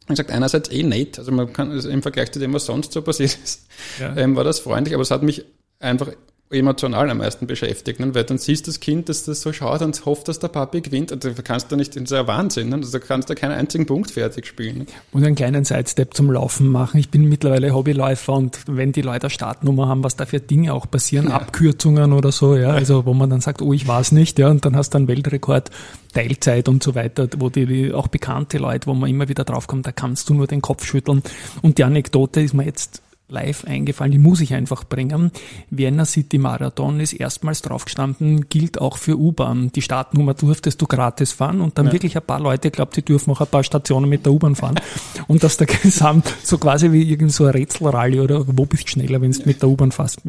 wie 0.06 0.12
gesagt, 0.12 0.30
einerseits 0.30 0.70
eh 0.70 0.82
nett, 0.82 1.18
also 1.18 1.32
man 1.32 1.52
kann 1.52 1.70
also 1.70 1.88
im 1.88 2.02
Vergleich 2.02 2.30
zu 2.30 2.38
dem, 2.38 2.52
was 2.52 2.66
sonst 2.66 2.92
so 2.92 3.00
passiert 3.00 3.38
ist, 3.42 3.66
ja. 3.98 4.14
ähm, 4.16 4.36
war 4.36 4.44
das 4.44 4.60
freundlich, 4.60 4.94
aber 4.94 5.02
es 5.02 5.10
hat 5.10 5.22
mich 5.22 5.44
einfach 5.78 6.10
emotional 6.54 7.10
am 7.10 7.18
meisten 7.18 7.46
beschäftigt, 7.46 8.00
ne? 8.00 8.14
weil 8.14 8.24
dann 8.24 8.38
siehst 8.38 8.66
du 8.66 8.70
das 8.70 8.80
Kind, 8.80 9.08
dass 9.08 9.24
das 9.24 9.42
so 9.42 9.52
schaut 9.52 9.82
und 9.82 10.04
hofft, 10.06 10.28
dass 10.28 10.38
der 10.38 10.48
Papi 10.48 10.80
gewinnt 10.80 11.12
und 11.12 11.24
da 11.24 11.30
kannst 11.30 11.70
du 11.70 11.76
nicht, 11.76 11.96
ist 11.96 12.10
ja 12.10 12.26
Wahnsinn, 12.26 12.72
also 12.72 12.98
da 12.98 13.04
kannst 13.04 13.30
du 13.30 13.34
keinen 13.34 13.52
einzigen 13.52 13.86
Punkt 13.86 14.10
fertig 14.10 14.46
spielen. 14.46 14.86
Und 15.12 15.24
einen 15.24 15.34
kleinen 15.34 15.64
Sidestep 15.64 16.14
zum 16.14 16.30
Laufen 16.30 16.68
machen. 16.68 16.98
Ich 16.98 17.10
bin 17.10 17.28
mittlerweile 17.28 17.74
Hobbyläufer 17.74 18.32
und 18.32 18.58
wenn 18.66 18.92
die 18.92 19.02
Leute 19.02 19.24
eine 19.24 19.30
Startnummer 19.30 19.88
haben, 19.88 20.04
was 20.04 20.16
da 20.16 20.26
für 20.26 20.40
Dinge 20.40 20.72
auch 20.72 20.90
passieren, 20.90 21.28
ja. 21.28 21.36
Abkürzungen 21.36 22.12
oder 22.12 22.32
so, 22.32 22.56
ja, 22.56 22.70
also 22.70 23.06
wo 23.06 23.14
man 23.14 23.30
dann 23.30 23.40
sagt, 23.40 23.62
oh, 23.62 23.72
ich 23.72 23.86
weiß 23.86 24.12
nicht, 24.12 24.38
ja, 24.38 24.48
und 24.48 24.64
dann 24.64 24.76
hast 24.76 24.90
du 24.90 24.98
einen 24.98 25.08
Weltrekord, 25.08 25.70
Teilzeit 26.14 26.68
und 26.68 26.82
so 26.82 26.94
weiter, 26.94 27.28
wo 27.38 27.50
die 27.50 27.92
auch 27.92 28.08
bekannte 28.08 28.58
Leute, 28.58 28.86
wo 28.86 28.94
man 28.94 29.10
immer 29.10 29.28
wieder 29.28 29.44
draufkommt, 29.44 29.86
da 29.86 29.92
kannst 29.92 30.28
du 30.28 30.34
nur 30.34 30.46
den 30.46 30.62
Kopf 30.62 30.86
schütteln. 30.86 31.22
Und 31.60 31.78
die 31.78 31.84
Anekdote 31.84 32.40
ist 32.40 32.54
mir 32.54 32.64
jetzt 32.64 33.02
live 33.28 33.64
eingefallen, 33.64 34.12
die 34.12 34.18
muss 34.18 34.40
ich 34.40 34.54
einfach 34.54 34.84
bringen. 34.84 35.30
Vienna 35.70 36.04
City 36.04 36.38
Marathon 36.38 37.00
ist 37.00 37.14
erstmals 37.14 37.62
draufgestanden, 37.62 38.48
gilt 38.48 38.80
auch 38.80 38.98
für 38.98 39.18
U-Bahn. 39.18 39.72
Die 39.72 39.82
Startnummer 39.82 40.34
durftest 40.34 40.80
du 40.80 40.86
gratis 40.86 41.32
fahren 41.32 41.60
und 41.60 41.78
dann 41.78 41.86
ja. 41.86 41.92
wirklich 41.92 42.16
ein 42.16 42.22
paar 42.22 42.40
Leute 42.40 42.70
glaubt, 42.70 42.94
sie 42.94 43.02
dürfen 43.02 43.30
auch 43.32 43.40
ein 43.40 43.46
paar 43.46 43.64
Stationen 43.64 44.10
mit 44.10 44.26
der 44.26 44.32
U-Bahn 44.32 44.54
fahren. 44.54 44.74
und 45.26 45.42
dass 45.42 45.56
der 45.56 45.66
Gesamt 45.66 46.32
so 46.42 46.58
quasi 46.58 46.92
wie 46.92 47.02
irgend 47.02 47.32
so 47.32 47.44
ein 47.46 47.52
Rätselrally 47.52 48.20
oder 48.20 48.44
wo 48.46 48.66
bist 48.66 48.84
du 48.84 48.88
schneller, 48.88 49.20
wenn 49.20 49.32
du 49.32 49.42
mit 49.46 49.62
der 49.62 49.68
U-Bahn 49.70 49.90
fährst. 49.90 50.20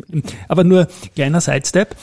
Aber 0.48 0.64
nur 0.64 0.88
kleiner 1.16 1.42
Sidestep. 1.42 1.96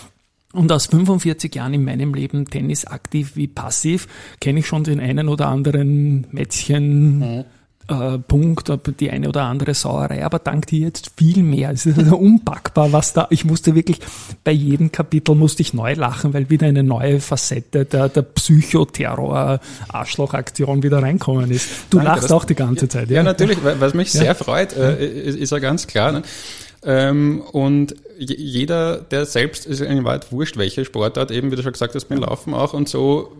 Und 0.52 0.70
aus 0.70 0.84
45 0.84 1.54
Jahren 1.54 1.72
in 1.72 1.82
meinem 1.82 2.12
Leben 2.12 2.44
Tennis 2.44 2.84
aktiv 2.84 3.36
wie 3.36 3.48
passiv 3.48 4.06
kenne 4.38 4.60
ich 4.60 4.66
schon 4.66 4.84
den 4.84 5.00
einen 5.00 5.28
oder 5.28 5.48
anderen 5.48 6.26
Mätzchen. 6.30 7.18
Mhm 7.18 7.44
äh, 7.92 8.18
Punkt, 8.18 8.72
die 9.00 9.10
eine 9.10 9.28
oder 9.28 9.42
andere 9.42 9.74
Sauerei, 9.74 10.24
aber 10.24 10.38
dank 10.38 10.66
dir 10.66 10.80
jetzt 10.80 11.10
viel 11.16 11.42
mehr. 11.42 11.70
Es 11.70 11.84
ist 11.86 11.98
also 11.98 12.16
unpackbar, 12.16 12.92
was 12.92 13.12
da, 13.12 13.26
ich 13.30 13.44
musste 13.44 13.74
wirklich, 13.74 13.98
bei 14.44 14.52
jedem 14.52 14.92
Kapitel 14.92 15.34
musste 15.34 15.62
ich 15.62 15.74
neu 15.74 15.94
lachen, 15.94 16.34
weil 16.34 16.50
wieder 16.50 16.66
eine 16.66 16.82
neue 16.82 17.20
Facette 17.20 17.84
der, 17.84 18.08
der 18.08 18.22
Psychoterror-Arschlochaktion 18.22 20.82
wieder 20.82 21.02
reinkommen 21.02 21.50
ist. 21.50 21.68
Du 21.90 21.98
Danke, 21.98 22.12
lachst 22.12 22.32
auch 22.32 22.44
die 22.44 22.54
ganze 22.54 22.88
Zeit. 22.88 23.10
Ja, 23.10 23.16
ja 23.16 23.22
natürlich, 23.22 23.58
was 23.62 23.94
mich 23.94 24.12
ja. 24.14 24.20
sehr 24.20 24.34
freut, 24.34 24.76
äh, 24.76 25.06
ist, 25.06 25.38
ist 25.38 25.50
ja 25.50 25.58
ganz 25.58 25.86
klar. 25.86 26.12
Ne? 26.12 26.22
Ähm, 26.84 27.42
und 27.52 27.94
jeder, 28.18 28.98
der 28.98 29.26
selbst, 29.26 29.66
ist 29.66 29.80
in 29.80 30.04
Wahrheit 30.04 30.32
wurscht, 30.32 30.56
welche 30.56 30.84
Sportart, 30.84 31.30
eben 31.30 31.50
wie 31.50 31.56
du 31.56 31.62
schon 31.62 31.72
gesagt 31.72 31.94
hast, 31.94 32.06
beim 32.06 32.18
Laufen 32.18 32.54
auch 32.54 32.74
und 32.74 32.88
so, 32.88 33.36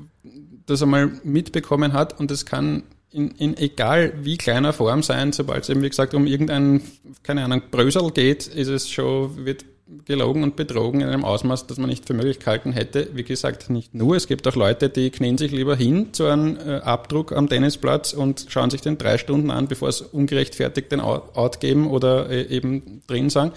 das 0.67 0.83
einmal 0.83 1.11
mitbekommen 1.25 1.93
hat 1.93 2.19
und 2.19 2.31
das 2.31 2.47
kann 2.47 2.85
in, 3.13 3.31
in 3.33 3.57
egal 3.57 4.13
wie 4.23 4.37
kleiner 4.37 4.73
Form 4.73 5.03
sein, 5.03 5.33
sobald 5.33 5.65
es 5.65 5.69
eben, 5.69 5.83
wie 5.83 5.89
gesagt, 5.89 6.15
um 6.15 6.27
irgendein, 6.27 6.83
keine 7.23 7.45
Ahnung, 7.45 7.63
Brösel 7.71 8.11
geht, 8.11 8.47
ist 8.47 8.69
es 8.69 8.89
schon, 8.89 9.45
wird 9.45 9.65
gelogen 10.05 10.43
und 10.43 10.57
betrogen 10.57 11.01
in 11.01 11.09
einem 11.09 11.25
Ausmaß, 11.25 11.67
das 11.67 11.79
man 11.79 11.91
nicht 11.91 12.07
für 12.07 12.15
möglich 12.15 12.39
gehalten 12.39 12.73
hätte. 12.73 13.09
Wie 13.15 13.25
gesagt, 13.25 13.69
nicht 13.71 13.95
nur. 13.95 14.17
Es 14.17 14.27
gibt 14.27 14.47
auch 14.49 14.57
Leute, 14.57 14.89
die 14.89 15.11
knien 15.11 15.37
sich 15.39 15.53
lieber 15.53 15.77
hin 15.77 16.13
zu 16.13 16.27
einem 16.27 16.57
äh, 16.57 16.77
Abdruck 16.77 17.33
am 17.33 17.49
Tennisplatz 17.49 18.13
und 18.13 18.47
schauen 18.49 18.71
sich 18.71 18.81
den 18.81 18.99
drei 18.99 19.19
Stunden 19.19 19.51
an, 19.51 19.69
bevor 19.69 19.89
es 19.89 20.01
ungerechtfertigt 20.01 20.91
den 20.93 21.01
Out 21.01 21.61
geben 21.61 21.91
oder 21.91 22.31
äh, 22.31 22.47
eben 22.47 23.03
drin 23.07 23.29
sagen. 23.29 23.53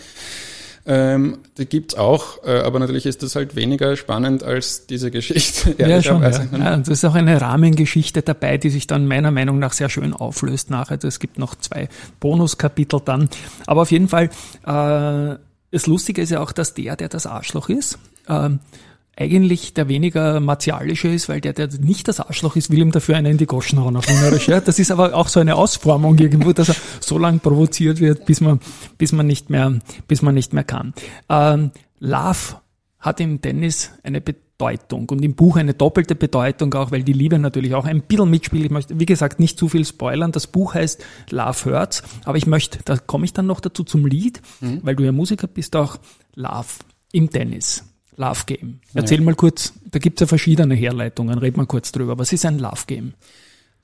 Ähm, 0.87 1.39
die 1.57 1.65
gibt's 1.65 1.95
auch, 1.95 2.43
äh, 2.45 2.59
aber 2.59 2.77
natürlich 2.77 3.07
ist 3.07 3.23
das 3.23 3.35
halt 3.35 3.55
weniger 3.55 3.95
spannend 3.95 4.43
als 4.43 4.85
diese 4.85 5.09
Geschichte. 5.09 5.75
Ja, 5.79 6.01
schon, 6.03 6.21
ja. 6.21 6.29
ja, 6.29 6.77
das 6.77 6.89
ist 6.89 7.05
auch 7.05 7.15
eine 7.15 7.41
Rahmengeschichte 7.41 8.21
dabei, 8.21 8.57
die 8.57 8.69
sich 8.69 8.85
dann 8.85 9.07
meiner 9.07 9.31
Meinung 9.31 9.57
nach 9.57 9.73
sehr 9.73 9.89
schön 9.89 10.13
auflöst 10.13 10.69
nachher. 10.69 11.03
Es 11.03 11.19
gibt 11.19 11.39
noch 11.39 11.55
zwei 11.55 11.89
Bonuskapitel 12.19 13.01
dann. 13.03 13.29
Aber 13.65 13.81
auf 13.81 13.91
jeden 13.91 14.09
Fall, 14.09 14.25
äh, 14.65 15.39
das 15.71 15.87
Lustige 15.87 16.21
ist 16.21 16.29
ja 16.29 16.39
auch, 16.39 16.51
dass 16.51 16.75
der, 16.75 16.95
der 16.95 17.09
das 17.09 17.25
Arschloch 17.25 17.69
ist, 17.69 17.97
äh, 18.27 18.49
eigentlich 19.17 19.73
der 19.73 19.87
weniger 19.87 20.39
martialische 20.39 21.07
ist, 21.07 21.29
weil 21.29 21.41
der, 21.41 21.53
der 21.53 21.69
nicht 21.79 22.07
das 22.07 22.19
Arschloch 22.19 22.55
ist, 22.55 22.69
will 22.69 22.79
ihm 22.79 22.91
dafür 22.91 23.15
einen 23.15 23.33
in 23.33 23.37
die 23.37 23.45
Goschen 23.45 23.79
hauen 23.79 23.95
auf 23.95 24.07
Wienerisch. 24.07 24.47
Ja? 24.47 24.59
Das 24.59 24.77
ist 24.77 24.91
aber 24.91 25.13
auch 25.13 25.29
so 25.29 25.39
eine 25.39 25.55
Ausformung 25.55 26.17
irgendwo, 26.17 26.51
dass 26.51 26.69
er 26.69 26.75
so 26.99 27.17
lang 27.17 27.39
provoziert 27.39 27.99
wird, 28.01 28.25
bis 28.25 28.41
man, 28.41 28.59
bis 28.97 29.13
man 29.13 29.25
nicht 29.27 29.49
mehr, 29.49 29.79
bis 30.07 30.21
man 30.21 30.35
nicht 30.35 30.53
mehr 30.53 30.65
kann. 30.65 30.93
Ähm, 31.29 31.71
Love 31.99 32.57
hat 32.99 33.19
im 33.21 33.39
Tennis 33.39 33.91
eine 34.03 34.19
Bedeutung 34.19 35.07
und 35.09 35.23
im 35.23 35.35
Buch 35.35 35.55
eine 35.55 35.73
doppelte 35.73 36.15
Bedeutung 36.15 36.73
auch, 36.73 36.91
weil 36.91 37.03
die 37.03 37.13
Liebe 37.13 37.39
natürlich 37.39 37.73
auch 37.73 37.85
ein 37.85 38.01
bisschen 38.01 38.29
mitspielt. 38.29 38.65
Ich 38.65 38.71
möchte, 38.71 38.99
wie 38.99 39.05
gesagt, 39.05 39.39
nicht 39.39 39.57
zu 39.57 39.69
viel 39.69 39.85
spoilern. 39.85 40.33
Das 40.33 40.47
Buch 40.47 40.73
heißt 40.73 41.03
Love 41.29 41.65
Hurts, 41.65 42.03
aber 42.25 42.37
ich 42.37 42.47
möchte, 42.47 42.79
da 42.83 42.97
komme 42.97 43.23
ich 43.23 43.31
dann 43.31 43.45
noch 43.45 43.61
dazu 43.61 43.83
zum 43.83 44.05
Lied, 44.05 44.41
mhm. 44.59 44.79
weil 44.83 44.95
du 44.95 45.03
ja 45.03 45.13
Musiker 45.13 45.47
bist, 45.47 45.75
auch 45.75 45.97
Love 46.35 46.67
im 47.13 47.29
Tennis. 47.29 47.85
Love 48.17 48.41
Game. 48.45 48.79
Erzähl 48.93 49.19
ja. 49.19 49.23
mal 49.23 49.35
kurz, 49.35 49.73
da 49.91 49.99
gibt 49.99 50.19
es 50.19 50.25
ja 50.25 50.27
verschiedene 50.27 50.75
Herleitungen, 50.75 51.37
red 51.37 51.57
mal 51.57 51.65
kurz 51.65 51.91
drüber. 51.91 52.17
Was 52.17 52.33
ist 52.33 52.45
ein 52.45 52.59
Love 52.59 52.83
Game? 52.87 53.13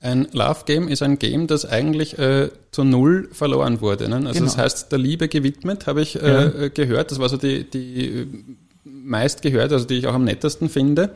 Ein 0.00 0.26
Love 0.32 0.60
Game 0.66 0.88
ist 0.88 1.02
ein 1.02 1.18
Game, 1.18 1.46
das 1.46 1.64
eigentlich 1.64 2.18
äh, 2.18 2.50
zu 2.72 2.82
null 2.82 3.28
verloren 3.32 3.80
wurde. 3.80 4.08
Ne? 4.08 4.16
Also 4.16 4.32
genau. 4.32 4.44
das 4.46 4.58
heißt, 4.58 4.90
der 4.90 4.98
Liebe 4.98 5.28
gewidmet, 5.28 5.86
habe 5.86 6.02
ich 6.02 6.20
äh, 6.20 6.62
ja. 6.62 6.68
gehört. 6.68 7.12
Das 7.12 7.20
war 7.20 7.28
so 7.28 7.36
die, 7.36 7.64
die 7.70 8.26
meist 8.84 9.42
gehört, 9.42 9.72
also 9.72 9.84
die 9.84 9.94
ich 9.98 10.06
auch 10.08 10.14
am 10.14 10.24
nettesten 10.24 10.68
finde, 10.68 11.10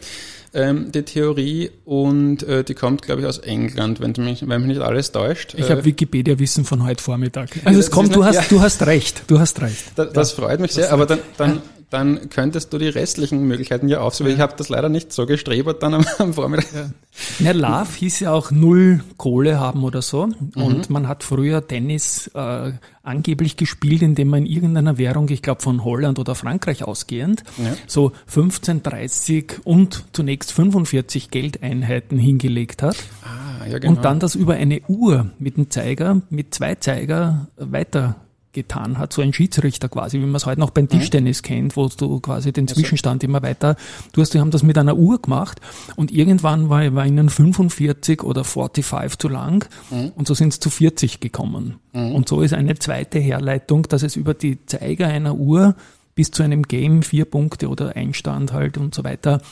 ähm, 0.54 0.92
die 0.92 1.02
Theorie. 1.02 1.70
Und 1.84 2.44
äh, 2.44 2.62
die 2.62 2.74
kommt, 2.74 3.02
glaube 3.02 3.22
ich, 3.22 3.26
aus 3.26 3.38
England, 3.38 4.00
wenn, 4.00 4.12
mich, 4.24 4.48
wenn 4.48 4.60
mich 4.60 4.68
nicht 4.68 4.80
alles 4.80 5.10
täuscht. 5.10 5.54
Ich 5.56 5.68
habe 5.68 5.80
äh, 5.80 5.84
Wikipedia-Wissen 5.84 6.64
von 6.64 6.84
heute 6.84 7.02
Vormittag. 7.02 7.50
Also 7.64 7.80
es 7.80 7.90
kommt, 7.90 8.14
du 8.14 8.24
hast, 8.24 8.36
ja. 8.36 8.44
du 8.48 8.60
hast 8.60 8.86
recht, 8.86 9.24
du 9.26 9.40
hast 9.40 9.60
recht. 9.62 9.84
Da, 9.96 10.04
das 10.04 10.30
freut 10.30 10.60
mich 10.60 10.72
sehr, 10.72 10.92
aber 10.92 11.06
dann, 11.06 11.18
dann 11.36 11.62
dann 11.90 12.28
könntest 12.30 12.72
du 12.72 12.78
die 12.78 12.88
restlichen 12.88 13.46
Möglichkeiten 13.46 13.88
ja 13.88 14.00
aufsuchen. 14.00 14.30
Ja. 14.30 14.34
Ich 14.34 14.40
habe 14.40 14.54
das 14.56 14.68
leider 14.68 14.88
nicht 14.88 15.12
so 15.12 15.24
gestrebert 15.24 15.82
dann 15.82 15.94
am, 15.94 16.04
am 16.18 16.34
Vormittag. 16.34 16.66
Ja. 16.74 16.90
Ja, 17.38 17.52
Love 17.52 17.88
hieß 17.96 18.20
ja 18.20 18.32
auch 18.32 18.50
null 18.50 19.02
Kohle 19.16 19.60
haben 19.60 19.84
oder 19.84 20.02
so. 20.02 20.26
Mhm. 20.26 20.62
Und 20.62 20.90
man 20.90 21.08
hat 21.08 21.22
früher 21.22 21.66
Tennis 21.66 22.28
äh, 22.34 22.72
angeblich 23.02 23.56
gespielt, 23.56 24.02
indem 24.02 24.28
man 24.28 24.44
in 24.44 24.52
irgendeiner 24.52 24.98
Währung, 24.98 25.28
ich 25.28 25.42
glaube 25.42 25.62
von 25.62 25.84
Holland 25.84 26.18
oder 26.18 26.34
Frankreich 26.34 26.84
ausgehend, 26.84 27.44
ja. 27.56 27.74
so 27.86 28.12
15, 28.26 28.82
30 28.82 29.60
und 29.64 30.04
zunächst 30.12 30.52
45 30.52 31.30
Geldeinheiten 31.30 32.18
hingelegt 32.18 32.82
hat. 32.82 32.96
Ah, 33.22 33.66
ja, 33.66 33.78
genau. 33.78 33.94
Und 33.94 34.04
dann 34.04 34.18
das 34.18 34.34
über 34.34 34.54
eine 34.54 34.80
Uhr 34.88 35.30
mit 35.38 35.56
dem 35.56 35.70
Zeiger, 35.70 36.20
mit 36.30 36.52
zwei 36.52 36.74
Zeiger 36.74 37.48
weiter 37.56 38.16
getan 38.56 38.98
hat, 38.98 39.12
so 39.12 39.22
ein 39.22 39.32
Schiedsrichter 39.32 39.88
quasi, 39.88 40.18
wie 40.18 40.24
man 40.24 40.34
es 40.34 40.46
heute 40.46 40.58
noch 40.60 40.70
beim 40.70 40.84
mhm. 40.86 40.88
Tischtennis 40.88 41.42
kennt, 41.42 41.76
wo 41.76 41.88
du 41.88 42.20
quasi 42.20 42.52
den 42.52 42.66
Zwischenstand 42.66 43.22
immer 43.22 43.42
weiter, 43.42 43.76
du 44.12 44.22
hast, 44.22 44.34
die 44.34 44.40
haben 44.40 44.50
das 44.50 44.62
mit 44.62 44.78
einer 44.78 44.96
Uhr 44.96 45.20
gemacht 45.20 45.60
und 45.94 46.10
irgendwann 46.10 46.68
war, 46.70 46.94
war 46.94 47.06
ihnen 47.06 47.28
45 47.28 48.22
oder 48.22 48.42
45 48.44 49.18
zu 49.18 49.28
lang 49.28 49.68
mhm. 49.90 50.12
und 50.16 50.26
so 50.26 50.34
sind 50.34 50.48
es 50.54 50.58
zu 50.58 50.70
40 50.70 51.20
gekommen. 51.20 51.76
Mhm. 51.92 52.14
Und 52.14 52.28
so 52.28 52.40
ist 52.40 52.54
eine 52.54 52.78
zweite 52.78 53.18
Herleitung, 53.18 53.82
dass 53.84 54.02
es 54.02 54.16
über 54.16 54.34
die 54.34 54.64
Zeiger 54.66 55.06
einer 55.06 55.34
Uhr 55.34 55.76
bis 56.14 56.30
zu 56.30 56.42
einem 56.42 56.62
Game 56.62 57.02
vier 57.02 57.26
Punkte 57.26 57.68
oder 57.68 57.94
Einstand 57.94 58.52
halt 58.52 58.78
und 58.78 58.94
so 58.94 59.04
weiter 59.04 59.42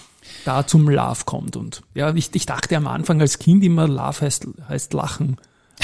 da 0.46 0.66
zum 0.66 0.88
Love 0.88 1.25
kommt. 1.26 1.56
Und 1.56 1.82
ja, 1.94 2.14
ich, 2.14 2.30
ich 2.32 2.46
dachte 2.46 2.76
am 2.76 2.87
Anfang 2.87 3.20
als 3.20 3.38
Kind 3.38 3.62
immer, 3.62 3.87
Love 3.87 4.23
heißt, 4.23 4.49
heißt 4.66 4.94
Lachen 4.94 5.37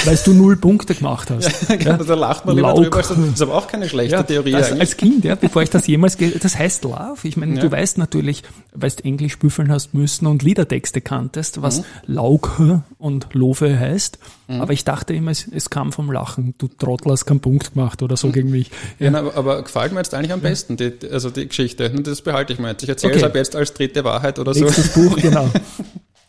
weil 0.05 0.19
du 0.25 0.33
null 0.33 0.57
Punkte 0.57 0.95
gemacht 0.95 1.31
hast. 1.31 1.51
Ja, 1.71 1.77
genau, 1.77 2.05
da 2.05 2.15
lacht 2.15 2.47
man 2.47 2.57
lieber 2.57 2.75
drüber. 2.75 2.99
Das 2.99 3.11
ist 3.11 3.43
aber 3.43 3.55
auch 3.55 3.67
keine 3.67 3.89
schlechte 3.89 4.17
ja, 4.17 4.23
Theorie 4.23 4.55
also 4.55 4.75
Als 4.75 4.97
Kind, 4.97 5.25
ja, 5.25 5.35
bevor 5.35 5.63
ich 5.63 5.71
das 5.71 5.87
jemals, 5.87 6.17
das 6.17 6.59
heißt 6.59 6.85
Love. 6.85 7.19
Ich 7.23 7.37
meine, 7.37 7.55
ja. 7.57 7.61
du 7.61 7.71
weißt 7.71 7.99
natürlich, 7.99 8.43
weil 8.73 8.91
du 8.91 9.05
Englisch 9.05 9.39
büffeln 9.39 9.71
hast 9.71 9.95
müssen 9.95 10.27
und 10.27 10.43
Liedertexte 10.43 11.01
kanntest, 11.01 11.63
was 11.63 11.81
mhm. 11.81 11.85
Lauke 12.07 12.83
und 12.99 13.29
Love 13.35 13.79
heißt. 13.79 14.19
Mhm. 14.49 14.61
Aber 14.61 14.73
ich 14.73 14.85
dachte 14.85 15.15
immer, 15.15 15.31
es, 15.31 15.47
es, 15.47 15.71
kam 15.71 15.93
vom 15.93 16.11
Lachen. 16.11 16.55
Du 16.59 16.69
Trottel 16.69 17.13
hast 17.13 17.25
keinen 17.27 17.41
Punkt 17.41 17.75
gemacht 17.75 18.03
oder 18.03 18.17
so 18.17 18.29
mhm. 18.29 18.33
gegen 18.33 18.51
mich. 18.51 18.71
Ja, 18.99 19.15
aber, 19.15 19.37
aber, 19.37 19.63
gefällt 19.63 19.93
mir 19.93 20.01
jetzt 20.01 20.15
eigentlich 20.15 20.33
am 20.33 20.41
besten, 20.41 20.77
die, 20.77 20.93
also 21.11 21.31
die 21.31 21.47
Geschichte. 21.47 21.89
Das 21.91 22.23
behalte 22.23 22.53
ich 22.53 22.59
mir 22.59 22.71
jetzt. 22.71 22.83
Ich 22.83 22.89
erzähle 22.89 23.13
okay. 23.13 23.23
es 23.23 23.25
ab 23.25 23.37
jetzt 23.37 23.57
als 23.57 23.73
dritte 23.75 24.05
Wahrheit 24.05 24.39
oder 24.39 24.55
so. 24.55 24.65
Nächstes 24.65 24.93
Buch, 24.93 25.17
genau. 25.21 25.49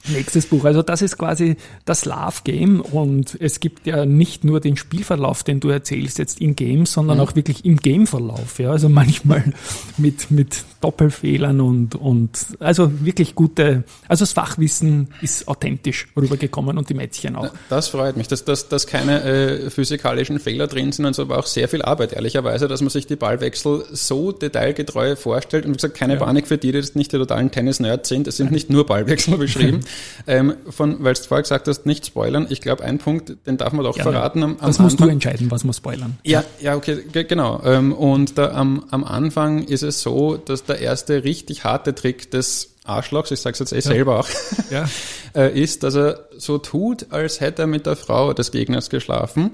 Nächstes 0.07 0.47
Buch. 0.47 0.65
Also 0.65 0.81
das 0.81 1.01
ist 1.01 1.17
quasi 1.17 1.57
das 1.85 2.05
Love 2.05 2.41
Game 2.43 2.81
und 2.81 3.37
es 3.39 3.59
gibt 3.59 3.85
ja 3.85 4.05
nicht 4.05 4.43
nur 4.43 4.59
den 4.59 4.75
Spielverlauf, 4.75 5.43
den 5.43 5.59
du 5.59 5.69
erzählst 5.69 6.17
jetzt 6.17 6.41
in 6.41 6.55
Games, 6.55 6.93
sondern 6.93 7.17
mhm. 7.17 7.23
auch 7.23 7.35
wirklich 7.35 7.65
im 7.65 7.77
Gameverlauf. 7.77 8.57
Ja, 8.59 8.71
also 8.71 8.89
manchmal 8.89 9.53
mit 9.97 10.31
mit 10.31 10.63
Doppelfehlern 10.81 11.61
und 11.61 11.95
und 11.95 12.47
also 12.59 12.91
wirklich 13.05 13.35
gute. 13.35 13.83
Also 14.07 14.23
das 14.23 14.33
Fachwissen 14.33 15.09
ist 15.21 15.47
authentisch 15.47 16.07
rübergekommen 16.17 16.79
und 16.79 16.89
die 16.89 16.95
Mädchen 16.95 17.35
auch. 17.35 17.53
Das 17.69 17.89
freut 17.89 18.17
mich, 18.17 18.27
dass 18.27 18.43
dass, 18.43 18.69
dass 18.69 18.87
keine 18.87 19.21
äh, 19.21 19.69
physikalischen 19.69 20.39
Fehler 20.39 20.65
drin 20.65 20.91
sind 20.91 21.05
und 21.05 21.13
so, 21.13 21.21
aber 21.21 21.37
auch 21.37 21.45
sehr 21.45 21.69
viel 21.69 21.83
Arbeit 21.83 22.13
ehrlicherweise, 22.13 22.67
dass 22.67 22.81
man 22.81 22.89
sich 22.89 23.05
die 23.05 23.15
Ballwechsel 23.15 23.85
so 23.91 24.31
detailgetreu 24.31 25.15
vorstellt 25.15 25.65
und 25.65 25.73
wie 25.73 25.77
gesagt 25.77 25.95
keine 25.95 26.13
ja. 26.13 26.19
Panik 26.19 26.47
für 26.47 26.57
die, 26.57 26.71
die 26.71 26.79
jetzt 26.79 26.95
nicht 26.95 27.11
die 27.11 27.17
totalen 27.17 27.51
Tennis-Nerds 27.51 28.09
sind. 28.09 28.27
Es 28.27 28.37
sind 28.37 28.51
nicht 28.51 28.71
nur 28.71 28.87
Ballwechsel 28.87 29.37
beschrieben. 29.37 29.81
Ähm, 30.27 30.55
von, 30.69 31.03
weil 31.03 31.13
du 31.13 31.21
vorher 31.23 31.43
gesagt 31.43 31.67
hast, 31.67 31.85
nicht 31.85 32.05
spoilern. 32.05 32.47
Ich 32.49 32.61
glaube, 32.61 32.83
ein 32.83 32.97
Punkt, 32.97 33.35
den 33.45 33.57
darf 33.57 33.73
man 33.73 33.85
doch 33.85 33.97
ja, 33.97 34.03
verraten. 34.03 34.43
Am, 34.43 34.57
am 34.59 34.67
das 34.67 34.79
musst 34.79 34.95
Anfang. 34.95 35.07
du 35.07 35.13
entscheiden, 35.13 35.51
was 35.51 35.63
muss 35.63 35.77
spoilern. 35.77 36.17
Ja, 36.23 36.43
ja, 36.59 36.75
okay, 36.75 37.03
genau. 37.27 37.61
Ähm, 37.63 37.93
und 37.93 38.37
da, 38.37 38.51
am, 38.51 38.85
am 38.91 39.03
Anfang 39.03 39.63
ist 39.63 39.83
es 39.83 40.01
so, 40.01 40.37
dass 40.37 40.63
der 40.63 40.79
erste 40.79 41.23
richtig 41.23 41.63
harte 41.63 41.95
Trick 41.95 42.31
des 42.31 42.75
Arschlochs, 42.83 43.31
ich 43.31 43.39
sage 43.39 43.53
es 43.53 43.59
jetzt 43.59 43.71
eh 43.73 43.75
ja. 43.75 43.81
selber 43.81 44.19
auch, 44.19 44.27
ja. 44.69 44.85
Äh, 45.33 45.57
ist, 45.57 45.83
dass 45.83 45.95
er 45.95 46.27
so 46.37 46.57
tut, 46.57 47.13
als 47.13 47.39
hätte 47.39 47.61
er 47.61 47.67
mit 47.67 47.85
der 47.85 47.95
Frau 47.95 48.33
des 48.33 48.51
Gegners 48.51 48.89
geschlafen. 48.89 49.51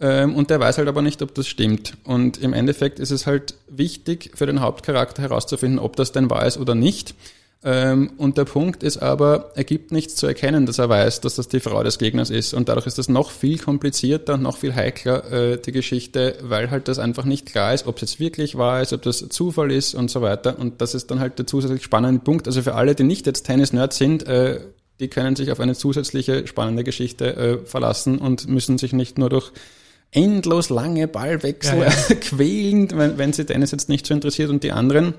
Ähm, 0.00 0.36
und 0.36 0.50
der 0.50 0.60
weiß 0.60 0.78
halt 0.78 0.86
aber 0.86 1.02
nicht, 1.02 1.22
ob 1.22 1.34
das 1.34 1.48
stimmt. 1.48 1.94
Und 2.04 2.38
im 2.38 2.52
Endeffekt 2.52 3.00
ist 3.00 3.10
es 3.10 3.26
halt 3.26 3.54
wichtig 3.68 4.30
für 4.34 4.46
den 4.46 4.60
Hauptcharakter 4.60 5.22
herauszufinden, 5.22 5.80
ob 5.80 5.96
das 5.96 6.12
denn 6.12 6.30
wahr 6.30 6.46
ist 6.46 6.56
oder 6.56 6.76
nicht. 6.76 7.14
Ähm, 7.64 8.12
und 8.18 8.38
der 8.38 8.44
Punkt 8.44 8.84
ist 8.84 8.98
aber, 8.98 9.50
er 9.56 9.64
gibt 9.64 9.90
nichts 9.90 10.14
zu 10.14 10.28
erkennen, 10.28 10.64
dass 10.64 10.78
er 10.78 10.88
weiß, 10.88 11.20
dass 11.22 11.34
das 11.34 11.48
die 11.48 11.58
Frau 11.58 11.82
des 11.82 11.98
Gegners 11.98 12.30
ist. 12.30 12.54
Und 12.54 12.68
dadurch 12.68 12.86
ist 12.86 12.98
das 12.98 13.08
noch 13.08 13.32
viel 13.32 13.58
komplizierter 13.58 14.34
und 14.34 14.42
noch 14.42 14.56
viel 14.56 14.74
heikler, 14.74 15.32
äh, 15.32 15.58
die 15.60 15.72
Geschichte, 15.72 16.36
weil 16.42 16.70
halt 16.70 16.86
das 16.86 17.00
einfach 17.00 17.24
nicht 17.24 17.46
klar 17.46 17.74
ist, 17.74 17.86
ob 17.86 17.96
es 17.96 18.02
jetzt 18.02 18.20
wirklich 18.20 18.56
wahr 18.56 18.80
ist, 18.80 18.92
ob 18.92 19.02
das 19.02 19.28
Zufall 19.28 19.72
ist 19.72 19.94
und 19.94 20.08
so 20.08 20.22
weiter. 20.22 20.56
Und 20.58 20.80
das 20.80 20.94
ist 20.94 21.10
dann 21.10 21.18
halt 21.18 21.38
der 21.38 21.48
zusätzlich 21.48 21.82
spannende 21.82 22.20
Punkt. 22.20 22.46
Also 22.46 22.62
für 22.62 22.74
alle, 22.74 22.94
die 22.94 23.02
nicht 23.02 23.26
jetzt 23.26 23.42
Tennis-Nerds 23.42 23.96
sind, 23.96 24.26
äh, 24.28 24.60
die 25.00 25.08
können 25.08 25.34
sich 25.34 25.50
auf 25.50 25.58
eine 25.58 25.74
zusätzliche 25.74 26.46
spannende 26.46 26.84
Geschichte 26.84 27.36
äh, 27.36 27.58
verlassen 27.66 28.18
und 28.18 28.48
müssen 28.48 28.78
sich 28.78 28.92
nicht 28.92 29.18
nur 29.18 29.30
durch 29.30 29.52
endlos 30.10 30.70
lange 30.70 31.08
Ballwechsel 31.08 31.78
ja, 31.78 31.84
ja. 31.86 32.14
quälen, 32.20 32.88
wenn, 32.94 33.18
wenn 33.18 33.32
sie 33.32 33.44
Tennis 33.44 33.72
jetzt 33.72 33.88
nicht 33.88 34.06
so 34.06 34.14
interessiert 34.14 34.50
und 34.50 34.62
die 34.62 34.72
anderen 34.72 35.14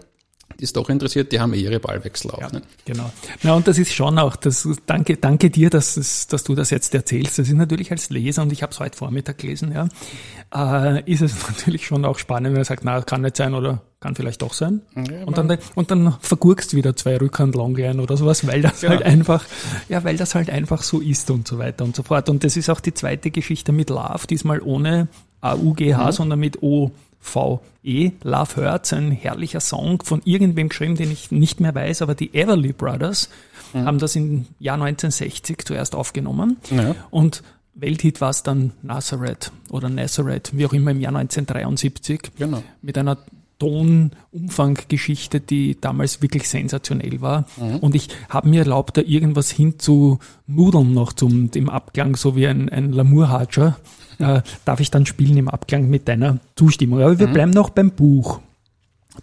es 0.66 0.74
doch 0.74 0.90
interessiert, 0.90 1.32
die 1.32 1.40
haben 1.40 1.54
eh 1.54 1.62
ihre 1.62 1.80
Ballwechsel 1.80 2.32
auch. 2.32 2.42
Ja, 2.42 2.52
ne? 2.52 2.62
Genau. 2.86 3.12
Na, 3.44 3.54
und 3.54 3.68
das 3.68 3.78
ist 3.78 3.94
schon 3.94 4.20
auch, 4.20 4.36
das, 4.36 4.68
danke, 4.86 5.18
danke 5.18 5.50
dir, 5.50 5.70
dass, 5.70 6.28
dass 6.28 6.44
du 6.44 6.56
das 6.56 6.70
jetzt 6.70 6.94
erzählst. 6.94 7.40
Das 7.40 7.48
ist 7.48 7.56
natürlich 7.56 7.92
als 7.92 8.10
Leser, 8.10 8.42
und 8.44 8.52
ich 8.52 8.64
habe 8.64 8.72
es 8.72 8.80
heute 8.80 8.98
Vormittag 8.98 9.38
gelesen, 9.38 9.72
ja, 9.72 9.88
äh, 10.54 11.12
ist 11.12 11.22
es 11.22 11.36
natürlich 11.48 11.86
schon 11.86 12.06
auch 12.06 12.20
spannend, 12.20 12.54
wenn 12.54 12.62
er 12.62 12.66
sagt, 12.66 12.84
na, 12.84 13.02
kann 13.02 13.22
nicht 13.22 13.38
sein 13.38 13.54
oder 13.54 13.82
kann 14.00 14.16
vielleicht 14.16 14.42
doch 14.42 14.54
sein. 14.54 14.82
Ja, 14.96 15.26
und, 15.26 15.38
dann, 15.38 15.58
und 15.76 15.92
dann 15.92 16.16
vergurkst 16.22 16.74
wieder 16.74 16.96
zwei 16.96 17.18
Rückhand 17.18 17.56
Longline 17.56 18.02
oder 18.02 18.16
sowas, 18.16 18.48
weil 18.48 18.62
das 18.62 18.82
genau. 18.82 18.94
halt 18.94 19.04
einfach, 19.04 19.46
ja, 19.90 20.04
weil 20.04 20.16
das 20.16 20.36
halt 20.36 20.50
einfach 20.50 20.84
so 20.84 21.02
ist 21.02 21.30
und 21.32 21.48
so 21.48 21.58
weiter 21.58 21.84
und 21.84 21.96
so 21.96 22.04
fort. 22.04 22.30
Und 22.30 22.44
das 22.44 22.56
ist 22.56 22.70
auch 22.70 22.80
die 22.80 22.94
zweite 22.94 23.30
Geschichte 23.30 23.72
mit 23.72 23.90
Love, 23.90 24.26
diesmal 24.30 24.62
ohne 24.62 25.10
AUGH, 25.42 26.06
mhm. 26.06 26.12
sondern 26.12 26.40
mit 26.40 26.64
O. 26.64 26.92
VE, 27.22 28.12
Love 28.24 28.56
Hurts, 28.56 28.94
ein 28.94 29.12
herrlicher 29.12 29.60
Song 29.60 30.02
von 30.04 30.22
irgendwem 30.26 30.70
geschrieben, 30.70 30.96
den 30.96 31.12
ich 31.12 31.32
nicht 31.32 31.60
mehr 31.60 31.76
weiß, 31.76 32.02
aber 32.02 32.16
die 32.16 32.34
Everly 32.34 32.74
Brothers 32.74 33.30
mhm. 33.74 33.86
haben 33.86 34.00
das 34.00 34.16
im 34.16 34.46
Jahr 34.60 34.76
1960 34.76 35.66
zuerst 35.66 35.96
aufgenommen. 35.96 36.58
Ja. 36.72 36.96
Und 37.10 37.44
Welthit 37.76 38.22
war 38.22 38.30
es 38.30 38.44
dann 38.44 38.72
Nazareth 38.82 39.52
oder 39.70 39.90
Nazareth, 39.90 40.52
wie 40.54 40.66
auch 40.66 40.74
immer 40.74 40.92
im 40.92 41.00
Jahr 41.00 41.16
1973, 41.16 42.32
genau. 42.38 42.64
mit 42.82 42.98
einer 42.98 43.18
Tonumfanggeschichte, 43.60 45.42
die 45.42 45.80
damals 45.80 46.22
wirklich 46.22 46.48
sensationell 46.48 47.22
war. 47.22 47.46
Mhm. 47.58 47.78
Und 47.78 47.96
ich 47.96 48.08
habe 48.30 48.48
mir 48.48 48.62
erlaubt, 48.62 48.98
da 48.98 49.02
irgendwas 49.02 49.52
hinzunudeln 49.52 50.94
noch 50.94 51.14
zum 51.14 51.52
dem 51.52 51.70
Abklang, 51.70 52.16
so 52.16 52.36
wie 52.36 52.48
ein, 52.48 52.70
ein 52.70 52.94
Lamour-Hatscher 52.94 53.78
äh, 54.20 54.42
darf 54.66 54.80
ich 54.80 54.92
dann 54.92 55.06
spielen 55.06 55.38
im 55.38 55.50
Abklang 55.50 55.90
mit 55.90 56.08
deiner 56.08 56.40
Zustimmung. 56.56 57.02
Aber 57.02 57.20
wir 57.20 57.28
mhm. 57.28 57.34
bleiben 57.34 57.52
noch 57.52 57.70
beim 57.70 57.92
Buch. 57.92 58.40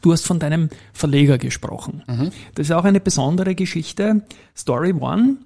Du 0.03 0.12
hast 0.12 0.26
von 0.26 0.38
deinem 0.38 0.69
Verleger 0.93 1.38
gesprochen. 1.38 2.03
Mhm. 2.07 2.31
Das 2.55 2.67
ist 2.67 2.73
auch 2.73 2.85
eine 2.85 3.00
besondere 3.00 3.55
Geschichte. 3.55 4.23
Story 4.57 4.93
One, 4.93 5.37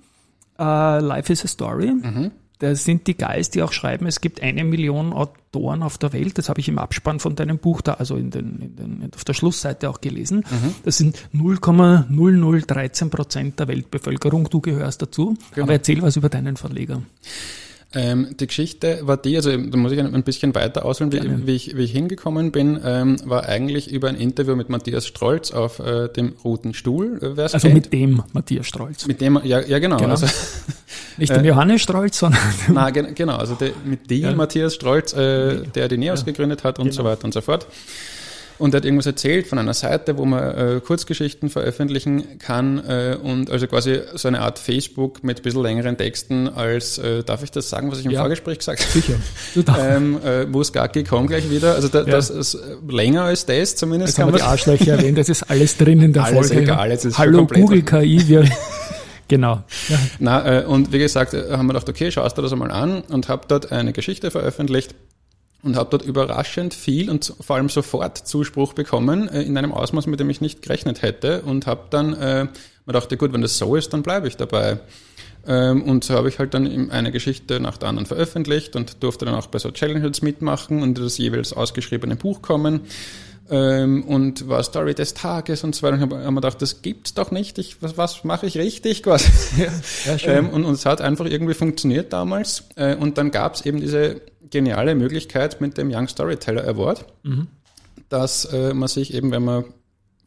uh, 0.58 0.98
Life 1.04 1.32
is 1.32 1.44
a 1.44 1.48
Story. 1.48 1.92
Mhm. 1.92 2.32
Das 2.60 2.84
sind 2.84 3.06
die 3.06 3.16
Guys, 3.16 3.48
die 3.48 3.62
auch 3.62 3.72
schreiben, 3.72 4.06
es 4.06 4.20
gibt 4.20 4.42
eine 4.42 4.64
Million 4.64 5.14
Autoren 5.14 5.82
auf 5.82 5.96
der 5.96 6.12
Welt. 6.12 6.36
Das 6.36 6.50
habe 6.50 6.60
ich 6.60 6.68
im 6.68 6.78
Abspann 6.78 7.18
von 7.18 7.34
deinem 7.34 7.56
Buch 7.56 7.80
da, 7.80 7.94
also 7.94 8.16
in 8.16 8.30
den, 8.30 8.60
in 8.60 8.76
den, 8.76 9.10
auf 9.14 9.24
der 9.24 9.32
Schlussseite 9.32 9.88
auch 9.88 10.02
gelesen. 10.02 10.44
Mhm. 10.50 10.74
Das 10.84 10.98
sind 10.98 11.18
0,0013 11.34 13.08
Prozent 13.08 13.58
der 13.58 13.68
Weltbevölkerung. 13.68 14.50
Du 14.50 14.60
gehörst 14.60 15.00
dazu. 15.00 15.38
Genau. 15.54 15.64
Aber 15.64 15.72
erzähl 15.72 16.02
was 16.02 16.16
über 16.16 16.28
deinen 16.28 16.58
Verleger. 16.58 17.00
Ähm, 17.92 18.36
die 18.38 18.46
Geschichte 18.46 19.00
war 19.02 19.16
die, 19.16 19.34
also 19.34 19.50
da 19.50 19.76
muss 19.76 19.90
ich 19.90 19.98
ein, 19.98 20.22
bisschen 20.22 20.54
weiter 20.54 20.84
ausholen, 20.84 21.12
wie, 21.12 21.46
wie, 21.46 21.56
ich, 21.56 21.76
wie 21.76 21.82
ich 21.82 21.90
hingekommen 21.90 22.52
bin, 22.52 22.78
ähm, 22.84 23.16
war 23.24 23.48
eigentlich 23.48 23.90
über 23.90 24.08
ein 24.08 24.14
Interview 24.14 24.54
mit 24.54 24.68
Matthias 24.68 25.08
Strolz 25.08 25.50
auf 25.50 25.80
äh, 25.80 26.08
dem 26.08 26.34
Roten 26.44 26.72
Stuhl. 26.72 27.18
Äh, 27.20 27.40
also 27.40 27.58
kennt. 27.58 27.74
mit 27.74 27.92
dem 27.92 28.22
Matthias 28.32 28.68
Strolz. 28.68 29.08
Mit 29.08 29.20
dem, 29.20 29.40
ja, 29.42 29.60
ja 29.60 29.80
genau. 29.80 29.96
genau. 29.96 30.10
Also, 30.10 30.26
Nicht 31.16 31.34
dem 31.34 31.44
äh, 31.44 31.48
Johannes 31.48 31.82
Strolz, 31.82 32.18
sondern 32.18 32.40
Nein, 32.72 33.12
genau, 33.14 33.36
also 33.36 33.56
de, 33.56 33.72
mit 33.84 34.08
dem 34.08 34.22
ja. 34.22 34.34
Matthias 34.34 34.74
Strolz, 34.76 35.12
äh, 35.12 35.62
der 35.74 35.88
die 35.88 35.98
Neos 35.98 36.20
ja. 36.20 36.26
gegründet 36.26 36.62
hat 36.62 36.78
und 36.78 36.86
genau. 36.86 36.96
so 36.96 37.04
weiter 37.04 37.24
und 37.24 37.34
so 37.34 37.40
fort 37.40 37.66
und 38.60 38.74
er 38.74 38.78
hat 38.78 38.84
irgendwas 38.84 39.06
erzählt 39.06 39.46
von 39.46 39.58
einer 39.58 39.74
Seite, 39.74 40.18
wo 40.18 40.24
man 40.24 40.42
äh, 40.42 40.80
Kurzgeschichten 40.84 41.48
veröffentlichen 41.48 42.38
kann 42.38 42.78
äh, 42.86 43.16
und 43.20 43.50
also 43.50 43.66
quasi 43.66 44.00
so 44.14 44.28
eine 44.28 44.40
Art 44.40 44.58
Facebook 44.58 45.24
mit 45.24 45.38
ein 45.38 45.42
bisschen 45.42 45.62
längeren 45.62 45.96
Texten 45.96 46.48
als, 46.48 46.98
äh, 46.98 47.24
darf 47.24 47.42
ich 47.42 47.50
das 47.50 47.70
sagen, 47.70 47.90
was 47.90 48.00
ich 48.00 48.04
im 48.04 48.12
ja, 48.12 48.20
Vorgespräch 48.20 48.58
gesagt 48.58 48.80
habe? 48.80 48.90
Sicher. 48.92 49.14
ähm, 49.78 50.20
äh, 50.24 50.44
Muskaki 50.44 51.04
kommt 51.04 51.28
gleich 51.28 51.50
wieder, 51.50 51.74
also 51.74 51.88
da, 51.88 52.00
ja. 52.00 52.04
das 52.04 52.30
ist 52.30 52.58
länger 52.88 53.22
als 53.22 53.46
das 53.46 53.76
zumindest. 53.76 54.18
Jetzt 54.18 54.24
haben 54.24 54.32
wir 54.32 54.38
die 54.38 54.44
Arschlöcher 54.44 54.92
erwähnt, 54.98 55.18
das 55.18 55.28
ist 55.28 55.44
alles 55.44 55.76
drin 55.76 56.00
in 56.02 56.12
der 56.12 56.24
alles 56.24 56.48
Folge. 56.48 56.62
Egal, 56.62 56.90
jetzt 56.90 57.06
ist 57.06 57.18
Hallo 57.18 57.46
Google 57.46 57.82
KI, 57.82 58.28
wir... 58.28 58.44
Genau. 59.30 59.62
Ja. 59.88 59.98
Na, 60.18 60.62
äh, 60.62 60.64
und 60.64 60.92
wie 60.92 60.98
gesagt, 60.98 61.34
äh, 61.34 61.52
haben 61.52 61.66
wir 61.66 61.74
gedacht, 61.74 61.88
okay, 61.88 62.10
schaust 62.10 62.36
du 62.36 62.42
das 62.42 62.52
einmal 62.52 62.72
an 62.72 63.02
und 63.02 63.28
habe 63.28 63.42
dort 63.46 63.70
eine 63.70 63.92
Geschichte 63.92 64.32
veröffentlicht, 64.32 64.96
und 65.62 65.76
habe 65.76 65.90
dort 65.90 66.04
überraschend 66.04 66.74
viel 66.74 67.10
und 67.10 67.34
vor 67.40 67.56
allem 67.56 67.68
sofort 67.68 68.18
Zuspruch 68.18 68.72
bekommen 68.72 69.28
äh, 69.28 69.42
in 69.42 69.56
einem 69.56 69.72
Ausmaß, 69.72 70.06
mit 70.06 70.20
dem 70.20 70.30
ich 70.30 70.40
nicht 70.40 70.62
gerechnet 70.62 71.02
hätte 71.02 71.42
und 71.42 71.66
habe 71.66 71.84
dann 71.90 72.14
äh, 72.14 72.46
mir 72.86 72.92
dachte, 72.92 73.16
gut, 73.16 73.32
wenn 73.32 73.42
das 73.42 73.58
so 73.58 73.76
ist, 73.76 73.92
dann 73.92 74.02
bleibe 74.02 74.26
ich 74.28 74.36
dabei. 74.36 74.78
Ähm, 75.46 75.82
und 75.82 76.04
so 76.04 76.14
habe 76.14 76.28
ich 76.28 76.38
halt 76.38 76.54
dann 76.54 76.90
eine 76.90 77.12
Geschichte 77.12 77.60
nach 77.60 77.76
der 77.76 77.88
anderen 77.88 78.06
veröffentlicht 78.06 78.76
und 78.76 79.02
durfte 79.02 79.24
dann 79.24 79.34
auch 79.34 79.46
bei 79.46 79.58
so 79.58 79.70
Challenges 79.70 80.22
mitmachen 80.22 80.82
und 80.82 80.98
das 80.98 81.18
jeweils 81.18 81.52
ausgeschriebene 81.52 82.16
Buch 82.16 82.42
kommen 82.42 82.82
ähm, 83.50 84.04
und 84.04 84.48
war 84.48 84.62
Story 84.62 84.94
des 84.94 85.14
Tages 85.14 85.64
und 85.64 85.74
so 85.74 85.82
weiter. 85.82 85.94
Und 85.94 86.00
ich 86.00 86.16
habe 86.16 86.30
mir 86.30 86.40
gedacht, 86.40 86.60
das 86.62 86.82
gibt's 86.82 87.14
doch 87.14 87.30
nicht. 87.30 87.58
Ich, 87.58 87.82
was, 87.82 87.96
was 87.96 88.24
mache 88.24 88.46
ich 88.46 88.56
richtig 88.56 89.02
quasi? 89.02 89.30
Ja, 89.56 90.16
ähm, 90.24 90.50
und, 90.50 90.64
und 90.64 90.74
es 90.74 90.86
hat 90.86 91.00
einfach 91.00 91.26
irgendwie 91.26 91.54
funktioniert 91.54 92.12
damals. 92.12 92.64
Äh, 92.76 92.94
und 92.96 93.18
dann 93.18 93.30
gab's 93.30 93.62
eben 93.62 93.80
diese 93.80 94.20
geniale 94.50 94.94
Möglichkeit 94.94 95.60
mit 95.60 95.78
dem 95.78 95.90
Young 95.92 96.08
Storyteller 96.08 96.66
Award, 96.66 97.06
mhm. 97.22 97.48
dass 98.08 98.44
äh, 98.46 98.74
man 98.74 98.88
sich 98.88 99.14
eben, 99.14 99.30
wenn 99.30 99.44
man 99.44 99.64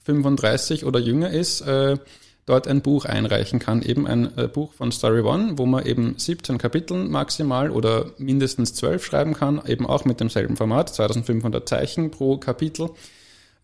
35 0.03 0.85
oder 0.85 0.99
jünger 0.99 1.29
ist, 1.29 1.61
äh, 1.61 1.97
dort 2.45 2.67
ein 2.67 2.81
Buch 2.81 3.05
einreichen 3.05 3.59
kann. 3.59 3.81
Eben 3.81 4.07
ein 4.07 4.37
äh, 4.37 4.47
Buch 4.47 4.73
von 4.73 4.91
Story 4.91 5.21
One, 5.21 5.57
wo 5.57 5.65
man 5.65 5.85
eben 5.85 6.15
17 6.17 6.57
Kapiteln 6.57 7.09
maximal 7.09 7.71
oder 7.71 8.11
mindestens 8.17 8.73
12 8.73 9.05
schreiben 9.05 9.33
kann, 9.33 9.61
eben 9.65 9.85
auch 9.85 10.05
mit 10.05 10.19
demselben 10.19 10.57
Format, 10.57 10.93
2500 10.93 11.67
Zeichen 11.67 12.11
pro 12.11 12.37
Kapitel 12.37 12.89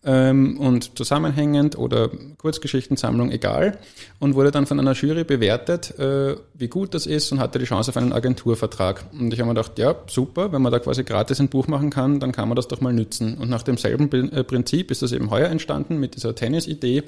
ähm, 0.04 0.58
und 0.58 0.96
zusammenhängend 0.96 1.76
oder 1.76 2.10
Kurzgeschichtensammlung, 2.38 3.30
egal, 3.30 3.78
und 4.18 4.34
wurde 4.34 4.50
dann 4.50 4.66
von 4.66 4.80
einer 4.80 4.94
Jury 4.94 5.24
bewertet, 5.24 5.98
äh, 5.98 6.36
wie 6.54 6.68
gut 6.68 6.94
das 6.94 7.06
ist 7.06 7.30
und 7.32 7.40
hatte 7.40 7.58
die 7.58 7.66
Chance 7.66 7.90
auf 7.90 7.96
einen 7.96 8.12
Agenturvertrag. 8.12 9.04
Und 9.12 9.32
ich 9.32 9.40
habe 9.40 9.48
mir 9.48 9.54
gedacht, 9.54 9.78
ja, 9.78 9.94
super, 10.08 10.52
wenn 10.52 10.62
man 10.62 10.72
da 10.72 10.78
quasi 10.78 11.04
gratis 11.04 11.40
ein 11.40 11.48
Buch 11.48 11.66
machen 11.68 11.90
kann, 11.90 12.18
dann 12.18 12.32
kann 12.32 12.48
man 12.48 12.56
das 12.56 12.68
doch 12.68 12.80
mal 12.80 12.92
nützen. 12.92 13.36
Und 13.36 13.50
nach 13.50 13.62
demselben 13.62 14.10
äh, 14.32 14.44
Prinzip 14.44 14.90
ist 14.90 15.02
das 15.02 15.12
eben 15.12 15.30
heuer 15.30 15.48
entstanden 15.48 15.98
mit 15.98 16.16
dieser 16.16 16.34
Tennis-Idee. 16.34 17.02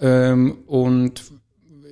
Ähm, 0.00 0.58
und 0.66 1.22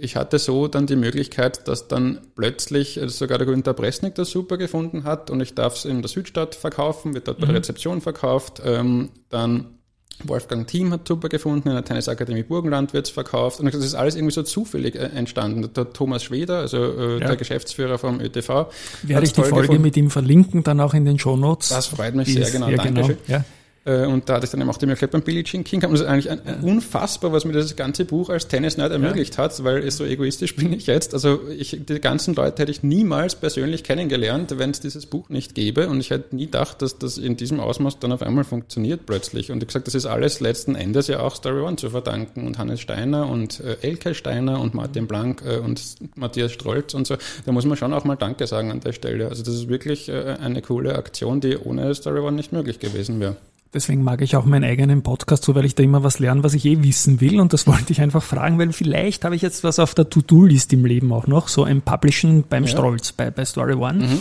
ich 0.01 0.16
hatte 0.16 0.38
so 0.38 0.66
dann 0.66 0.87
die 0.87 0.97
Möglichkeit, 0.97 1.69
dass 1.69 1.88
dann 1.88 2.21
plötzlich 2.35 3.01
also 3.01 3.14
sogar 3.14 3.38
der 3.38 3.47
Günter 3.47 3.75
Bresnik 3.75 4.14
das 4.14 4.31
super 4.31 4.57
gefunden 4.57 5.05
hat 5.05 5.31
und 5.31 5.40
ich 5.40 5.55
darf 5.55 5.75
es 5.77 5.85
in 5.85 6.01
der 6.01 6.09
Südstadt 6.09 6.55
verkaufen, 6.55 7.14
wird 7.14 7.29
dort 7.29 7.38
bei 7.38 7.47
der 7.47 7.53
mhm. 7.53 7.59
Rezeption 7.59 8.01
verkauft. 8.01 8.62
Ähm, 8.64 9.11
dann 9.29 9.80
Wolfgang 10.25 10.67
Thiem 10.67 10.93
hat 10.93 11.07
super 11.07 11.29
gefunden, 11.29 11.69
in 11.69 11.75
der 11.75 11.85
Tennisakademie 11.85 12.43
Burgenland 12.43 12.93
wird 12.93 13.07
es 13.07 13.13
verkauft. 13.13 13.61
Und 13.61 13.73
das 13.73 13.85
ist 13.85 13.95
alles 13.95 14.17
irgendwie 14.17 14.35
so 14.35 14.43
zufällig 14.43 14.95
äh, 14.95 15.11
entstanden. 15.15 15.69
Der 15.75 15.93
Thomas 15.93 16.25
Schweder, 16.25 16.59
also 16.59 16.79
äh, 16.79 17.21
ja. 17.21 17.27
der 17.29 17.37
Geschäftsführer 17.37 17.99
vom 17.99 18.21
ÖTV. 18.21 18.67
Werde 19.03 19.27
ich 19.27 19.33
die 19.33 19.43
Folge 19.43 19.63
gefunden. 19.63 19.83
mit 19.83 19.97
ihm 19.97 20.11
verlinken, 20.11 20.63
dann 20.63 20.81
auch 20.81 20.95
in 20.95 21.05
den 21.05 21.19
Shownotes. 21.19 21.69
Das 21.69 21.87
freut 21.87 22.15
mich 22.15 22.33
sehr, 22.33 22.51
genau. 22.51 22.69
Ja, 22.69 22.77
Dankeschön. 22.77 23.17
Genau. 23.27 23.39
Ja. 23.39 23.45
Äh, 23.85 24.05
und 24.07 24.29
da 24.29 24.35
hatte 24.35 24.45
ich 24.45 24.51
dann 24.51 24.61
eben 24.61 24.69
auch 24.69 24.77
die 24.77 24.87
Möglichkeit 24.87 25.11
beim 25.11 25.23
Billie 25.23 25.43
Jean 25.43 25.64
King. 25.64 25.83
Und 25.85 25.93
das 25.93 26.01
ist 26.03 26.07
eigentlich 26.07 26.31
ein, 26.31 26.45
ein 26.47 26.61
unfassbar, 26.61 27.33
was 27.33 27.45
mir 27.45 27.53
das 27.53 27.77
ganze 27.77 28.05
Buch 28.05 28.29
als 28.29 28.47
Tennis-Nerd 28.49 28.93
ermöglicht 28.93 29.37
ja. 29.37 29.45
hat, 29.45 29.64
weil 29.64 29.90
so 29.90 30.05
egoistisch 30.05 30.55
bin 30.57 30.73
ich 30.73 30.87
jetzt. 30.87 31.14
Also 31.14 31.40
ich, 31.49 31.81
die 31.87 32.01
ganzen 32.01 32.35
Leute 32.35 32.62
hätte 32.62 32.73
ich 32.73 32.83
niemals 32.83 33.35
persönlich 33.35 33.83
kennengelernt, 33.85 34.59
wenn 34.59 34.71
es 34.71 34.81
dieses 34.81 35.07
Buch 35.07 35.29
nicht 35.31 35.55
gäbe. 35.55 35.88
Und 35.88 36.01
ich 36.01 36.11
hätte 36.11 36.37
nie 36.37 36.47
gedacht, 36.47 36.83
dass 36.83 36.99
das 36.99 37.16
in 37.16 37.37
diesem 37.37 37.61
Ausmaß 37.61 37.99
dann 37.99 38.12
auf 38.12 38.23
einmal 38.23 38.45
funktioniert 38.45 39.07
plötzlich. 39.07 39.51
Und 39.51 39.62
ich 39.62 39.69
gesagt, 39.69 39.87
das 39.87 39.95
ist 39.95 40.07
alles 40.07 40.40
letzten 40.40 40.75
Endes 40.75 41.07
ja 41.07 41.21
auch 41.21 41.35
Story 41.35 41.61
One 41.61 41.77
zu 41.77 41.90
verdanken 41.90 42.47
und 42.47 42.59
Hannes 42.59 42.81
Steiner 42.81 43.29
und 43.29 43.61
äh, 43.61 43.77
Elke 43.81 44.14
Steiner 44.14 44.61
und 44.61 44.75
Martin 44.75 45.07
Blank 45.07 45.43
äh, 45.47 45.57
und 45.57 45.81
Matthias 46.16 46.53
Strolz 46.53 46.93
und 46.93 47.07
so. 47.07 47.16
Da 47.47 47.53
muss 47.53 47.64
man 47.64 47.79
schon 47.79 47.95
auch 47.95 48.05
mal 48.05 48.16
Danke 48.16 48.47
sagen 48.47 48.71
an 48.71 48.81
der 48.81 48.93
Stelle. 48.93 49.29
Also 49.29 49.43
das 49.43 49.55
ist 49.55 49.69
wirklich 49.69 50.09
äh, 50.11 50.37
eine 50.40 50.61
coole 50.61 50.97
Aktion, 50.97 51.40
die 51.40 51.57
ohne 51.57 51.95
Story 51.95 52.21
One 52.21 52.37
nicht 52.37 52.53
möglich 52.53 52.79
gewesen 52.79 53.21
wäre. 53.21 53.37
Deswegen 53.73 54.03
mag 54.03 54.21
ich 54.21 54.35
auch 54.35 54.45
meinen 54.45 54.65
eigenen 54.65 55.03
Podcast 55.03 55.45
so, 55.45 55.55
weil 55.55 55.65
ich 55.65 55.77
da 55.77 55.85
immer 55.85 56.03
was 56.03 56.19
lerne, 56.19 56.43
was 56.43 56.55
ich 56.55 56.65
eh 56.65 56.83
wissen 56.83 57.21
will. 57.21 57.41
Und 57.41 57.53
das 57.53 57.67
wollte 57.69 57.93
ich 57.93 58.01
einfach 58.01 58.23
fragen, 58.23 58.59
weil 58.59 58.73
vielleicht 58.73 59.25
habe 59.25 59.37
ich 59.37 59.43
jetzt 59.43 59.63
was 59.63 59.79
auf 59.79 59.95
der 59.95 60.11
To-Do-List 60.11 60.73
im 60.73 60.85
Leben 60.85 61.13
auch 61.13 61.27
noch, 61.27 61.49
so 61.49 61.65
ein 61.65 61.81
Publishen 61.81 62.45
beim 62.49 62.65
ja. 62.65 62.71
Strolz, 62.71 63.13
bei, 63.13 63.31
bei 63.31 63.45
Story 63.45 63.75
One. 63.75 64.07
Mhm. 64.07 64.19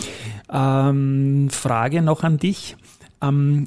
Ähm, 0.52 1.50
Frage 1.50 2.02
noch 2.02 2.22
an 2.22 2.38
dich. 2.38 2.76
Ähm, 3.20 3.64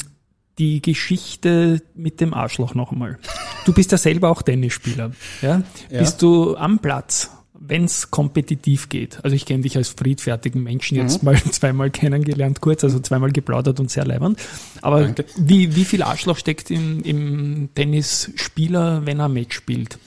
die 0.57 0.81
Geschichte 0.81 1.81
mit 1.95 2.21
dem 2.21 2.33
Arschloch 2.33 2.75
noch 2.75 2.91
einmal. 2.91 3.17
Du 3.65 3.73
bist 3.73 3.91
ja 3.91 3.97
selber 3.97 4.29
auch 4.29 4.41
Tennisspieler. 4.41 5.11
Ja? 5.41 5.63
ja. 5.89 5.99
Bist 5.99 6.21
du 6.21 6.55
am 6.55 6.79
Platz 6.79 7.31
wenn 7.65 7.85
es 7.85 8.11
kompetitiv 8.11 8.89
geht. 8.89 9.19
Also 9.23 9.35
ich 9.35 9.45
kenne 9.45 9.63
dich 9.63 9.77
als 9.77 9.89
friedfertigen 9.89 10.63
Menschen 10.63 10.97
jetzt 10.97 11.23
mhm. 11.23 11.31
mal 11.31 11.43
zweimal 11.51 11.89
kennengelernt, 11.89 12.61
kurz, 12.61 12.83
also 12.83 12.99
zweimal 12.99 13.31
geplaudert 13.31 13.79
und 13.79 13.89
sehr 13.89 14.05
leibend. 14.05 14.39
Aber 14.81 15.13
wie, 15.37 15.75
wie 15.75 15.85
viel 15.85 16.03
Arschloch 16.03 16.37
steckt 16.37 16.71
im, 16.71 17.01
im 17.03 17.69
Tennisspieler, 17.73 19.05
wenn 19.05 19.19
er 19.19 19.29
Match 19.29 19.55
spielt? 19.55 19.97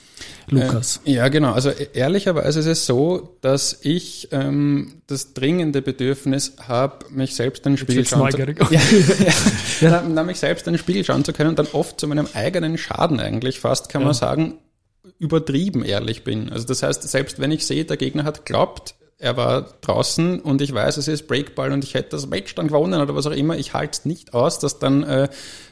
Lukas. 0.49 1.01
Äh, 1.05 1.13
ja, 1.13 1.27
genau. 1.27 1.51
Also 1.51 1.69
e-, 1.69 1.89
ehrlicherweise 1.93 2.59
ist 2.59 2.67
es 2.67 2.85
so, 2.85 3.37
dass 3.41 3.79
ich 3.81 4.29
ähm, 4.31 5.01
das 5.07 5.33
dringende 5.33 5.81
Bedürfnis 5.81 6.53
habe, 6.67 7.05
mich 7.11 7.35
selbst 7.35 7.65
in 7.65 7.73
den 7.73 7.77
Spiegel 7.77 8.05
schauen 8.05 8.31
zu 8.31 8.37
können. 8.37 8.55
Ja, 8.69 8.81
ja, 9.81 10.03
ja. 10.07 10.23
mich 10.23 10.39
selbst 10.39 10.67
in 10.67 10.73
den 10.73 10.79
Spiegel 10.79 11.03
schauen 11.03 11.25
zu 11.25 11.33
können 11.33 11.49
und 11.49 11.59
dann 11.59 11.67
oft 11.73 11.99
zu 11.99 12.07
meinem 12.07 12.27
eigenen 12.33 12.77
Schaden 12.77 13.19
eigentlich 13.19 13.59
fast, 13.59 13.89
kann 13.89 14.01
ja. 14.01 14.07
man 14.07 14.13
sagen, 14.13 14.55
übertrieben 15.19 15.83
ehrlich 15.83 16.23
bin. 16.23 16.51
Also 16.51 16.67
das 16.67 16.83
heißt, 16.83 17.03
selbst 17.03 17.39
wenn 17.39 17.51
ich 17.51 17.65
sehe, 17.65 17.85
der 17.85 17.97
Gegner 17.97 18.23
hat 18.23 18.45
glaubt, 18.45 18.95
er 19.19 19.35
war 19.35 19.73
draußen 19.81 20.39
und 20.41 20.61
ich 20.61 20.71
weiß, 20.71 20.97
es 20.97 21.07
ist 21.07 21.27
Breakball 21.27 21.71
und 21.71 21.83
ich 21.83 21.95
hätte 21.95 22.09
das 22.09 22.27
Match 22.27 22.53
dann 22.53 22.67
gewonnen 22.67 23.01
oder 23.01 23.15
was 23.15 23.25
auch 23.25 23.31
immer, 23.31 23.57
ich 23.57 23.73
halte 23.73 23.97
es 23.99 24.05
nicht 24.05 24.35
aus, 24.35 24.59
das 24.59 24.77
dann 24.77 25.01
äh, 25.01 25.27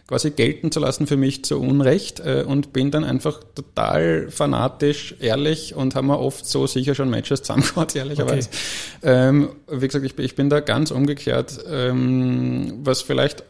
quasi 0.08 0.32
gelten 0.32 0.72
zu 0.72 0.80
lassen 0.80 1.06
für 1.06 1.16
mich 1.16 1.46
zu 1.46 1.60
Unrecht 1.60 2.20
äh, 2.22 2.44
und 2.48 2.74
bin 2.74 2.90
dann 2.90 3.04
einfach 3.04 3.42
total 3.54 4.32
fanatisch 4.32 5.16
ehrlich 5.20 5.76
und 5.76 5.94
haben 5.94 6.08
wir 6.08 6.20
oft 6.20 6.48
so 6.48 6.66
sicher 6.66 6.96
schon 6.96 7.12
Matches 7.12 7.44
zusammengehauen, 7.44 7.88
ehrlicherweise. 7.94 8.50
Okay. 8.50 9.28
Ähm, 9.30 9.50
wie 9.68 9.88
gesagt, 9.88 10.06
ich, 10.06 10.18
ich, 10.18 10.36
bin 10.36 10.50
da 10.50 10.60
ganz 10.60 10.90
umgekehrt, 10.90 11.60
ähm, 11.70 12.80
was 12.84 13.04
vielleicht 13.04 13.44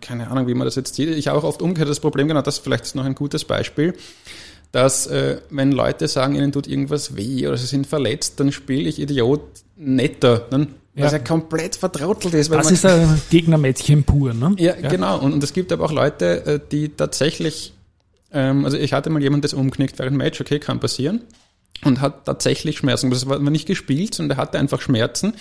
keine 0.00 0.28
Ahnung, 0.28 0.48
wie 0.48 0.54
man 0.54 0.64
das 0.64 0.74
jetzt 0.74 0.94
sieht. 0.96 1.10
Ich 1.10 1.28
habe 1.28 1.38
auch 1.38 1.44
oft 1.44 1.62
umgekehrt 1.62 1.88
das 1.88 2.00
Problem, 2.00 2.26
genau 2.26 2.42
das 2.42 2.58
vielleicht 2.58 2.84
ist 2.84 2.96
noch 2.96 3.04
ein 3.04 3.14
gutes 3.14 3.44
Beispiel 3.44 3.94
dass 4.72 5.06
äh, 5.06 5.38
wenn 5.50 5.72
Leute 5.72 6.08
sagen, 6.08 6.34
ihnen 6.34 6.52
tut 6.52 6.66
irgendwas 6.66 7.16
weh 7.16 7.46
oder 7.46 7.56
sie 7.56 7.66
sind 7.66 7.86
verletzt, 7.86 8.38
dann 8.40 8.52
spiele 8.52 8.88
ich 8.88 8.98
Idiot 8.98 9.42
netter, 9.76 10.46
dann, 10.50 10.74
ja. 10.94 11.04
was 11.04 11.12
ja 11.12 11.18
komplett 11.20 11.76
vertrautelt 11.76 12.34
ist. 12.34 12.52
das 12.52 12.70
ist 12.70 12.84
ein 12.84 13.20
Gegnermädchen 13.30 14.04
pur, 14.04 14.34
ne? 14.34 14.54
Ja, 14.58 14.76
ja. 14.76 14.88
genau. 14.88 15.18
Und, 15.18 15.32
und 15.32 15.44
es 15.44 15.52
gibt 15.52 15.72
aber 15.72 15.84
auch 15.84 15.92
Leute, 15.92 16.46
äh, 16.46 16.60
die 16.70 16.90
tatsächlich, 16.90 17.72
ähm, 18.32 18.64
also 18.64 18.76
ich 18.76 18.92
hatte 18.92 19.08
mal 19.10 19.22
jemand, 19.22 19.44
das 19.44 19.54
umknickt 19.54 19.98
während 19.98 20.16
Match, 20.16 20.40
okay, 20.40 20.58
kann 20.58 20.80
passieren, 20.80 21.22
und 21.84 22.00
hat 22.00 22.26
tatsächlich 22.26 22.78
Schmerzen. 22.78 23.10
Das 23.10 23.28
war 23.28 23.38
nicht 23.38 23.66
gespielt, 23.66 24.14
sondern 24.14 24.38
er 24.38 24.42
hatte 24.42 24.58
einfach 24.58 24.80
Schmerzen. 24.80 25.34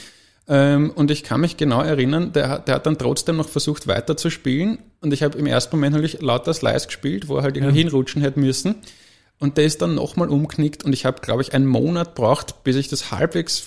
Ähm, 0.47 0.91
und 0.91 1.11
ich 1.11 1.23
kann 1.23 1.41
mich 1.41 1.57
genau 1.57 1.81
erinnern, 1.81 2.31
der, 2.31 2.59
der 2.59 2.75
hat 2.75 2.85
dann 2.85 2.97
trotzdem 2.97 3.37
noch 3.37 3.49
versucht 3.49 3.87
weiter 3.87 4.15
zu 4.15 4.29
spielen. 4.29 4.79
Und 5.01 5.13
ich 5.13 5.23
habe 5.23 5.37
im 5.37 5.45
ersten 5.45 5.75
Moment 5.75 5.93
natürlich 5.93 6.21
lauter 6.21 6.53
Slice 6.53 6.87
gespielt, 6.87 7.27
wo 7.27 7.37
er 7.37 7.43
halt 7.43 7.57
irgendwie 7.57 7.75
ja. 7.75 7.83
hinrutschen 7.83 8.21
hätte 8.21 8.39
müssen. 8.39 8.75
Und 9.39 9.57
der 9.57 9.65
ist 9.65 9.83
dann 9.83 9.93
nochmal 9.93 10.29
umknickt 10.29 10.83
und 10.83 10.93
ich 10.93 11.05
habe, 11.05 11.21
glaube 11.21 11.43
ich, 11.43 11.53
einen 11.53 11.67
Monat 11.67 12.15
braucht, 12.15 12.63
bis 12.63 12.75
ich 12.75 12.87
das 12.87 13.11
halbwegs 13.11 13.63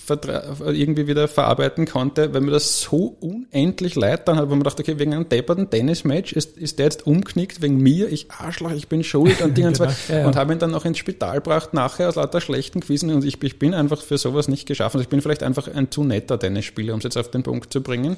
irgendwie 0.65 1.07
wieder 1.07 1.29
verarbeiten 1.29 1.85
konnte, 1.85 2.33
weil 2.33 2.41
mir 2.41 2.51
das 2.51 2.81
so 2.81 3.15
unendlich 3.21 3.95
leid 3.95 4.27
dann 4.27 4.35
hat, 4.35 4.49
wo 4.49 4.55
man 4.55 4.63
dachte, 4.63 4.83
okay, 4.83 4.99
wegen 4.99 5.13
einem 5.13 5.29
depperten 5.29 5.69
Tennismatch 5.69 6.33
ist, 6.33 6.57
ist 6.57 6.77
der 6.77 6.87
jetzt 6.87 7.07
umknickt 7.07 7.61
wegen 7.61 7.77
mir, 7.77 8.11
ich 8.11 8.29
Arschloch, 8.31 8.71
ich 8.71 8.89
bin 8.89 9.01
schuld 9.05 9.41
und 9.41 9.57
Dingen 9.57 9.71
genau, 9.77 9.89
ja, 10.09 10.17
ja. 10.17 10.27
und 10.27 10.35
habe 10.35 10.51
ihn 10.51 10.59
dann 10.59 10.71
noch 10.71 10.83
ins 10.83 10.97
Spital 10.97 11.35
gebracht 11.35 11.73
nachher 11.73 12.09
aus 12.09 12.15
lauter 12.15 12.41
schlechten 12.41 12.81
Quizzen 12.81 13.09
und 13.13 13.23
ich, 13.23 13.41
ich 13.41 13.57
bin 13.57 13.73
einfach 13.73 14.01
für 14.01 14.17
sowas 14.17 14.49
nicht 14.49 14.67
geschaffen. 14.67 14.97
Also 14.97 15.03
ich 15.03 15.09
bin 15.09 15.21
vielleicht 15.21 15.41
einfach 15.41 15.69
ein 15.73 15.89
zu 15.89 16.03
netter 16.03 16.37
Tennisspieler, 16.37 16.93
um 16.93 16.97
es 16.97 17.05
jetzt 17.05 17.17
auf 17.17 17.31
den 17.31 17.43
Punkt 17.43 17.71
zu 17.71 17.81
bringen. 17.81 18.17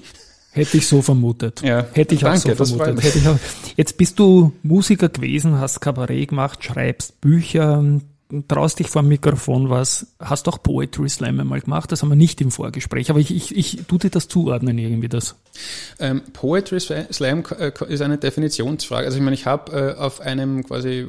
Hätte 0.54 0.78
ich 0.78 0.88
so 0.88 1.02
vermutet. 1.02 1.62
Ja, 1.62 1.86
Hätte 1.94 2.14
ich 2.16 2.22
danke, 2.22 2.54
auch 2.54 2.66
so 2.66 2.78
vermutet. 2.78 3.04
Hätte 3.04 3.18
ich 3.18 3.28
auch, 3.28 3.38
jetzt 3.76 3.98
bist 3.98 4.20
du 4.20 4.54
Musiker 4.62 5.10
gewesen, 5.10 5.60
hast 5.60 5.82
Kabarett 5.82 6.30
gemacht, 6.30 6.64
schreibst 6.64 7.20
Bücher, 7.22 7.84
traust 8.48 8.80
dich 8.80 8.88
vor 8.88 9.02
dem 9.02 9.10
Mikrofon 9.10 9.70
was, 9.70 10.16
hast 10.20 10.48
auch 10.48 10.62
Poetry 10.62 11.10
Slam 11.10 11.40
einmal 11.40 11.62
gemacht, 11.62 11.92
das 11.92 12.02
haben 12.02 12.10
wir 12.10 12.16
nicht 12.16 12.40
im 12.42 12.52
Vorgespräch, 12.52 13.10
aber 13.10 13.20
ich, 13.20 13.34
ich, 13.34 13.56
ich 13.56 13.82
tu 13.88 13.98
dir 13.98 14.10
das 14.10 14.28
zuordnen 14.28 14.78
irgendwie 14.78 15.10
das. 15.10 15.36
Ähm, 16.00 16.22
Poetry 16.34 16.80
Slam 16.80 17.44
äh, 17.58 17.72
ist 17.90 18.02
eine 18.02 18.18
Definitionsfrage. 18.18 19.06
Also 19.06 19.18
ich 19.18 19.24
meine, 19.24 19.36
ich 19.36 19.46
habe 19.46 19.96
äh, 19.98 20.00
auf 20.00 20.22
einem 20.22 20.64
quasi 20.64 21.08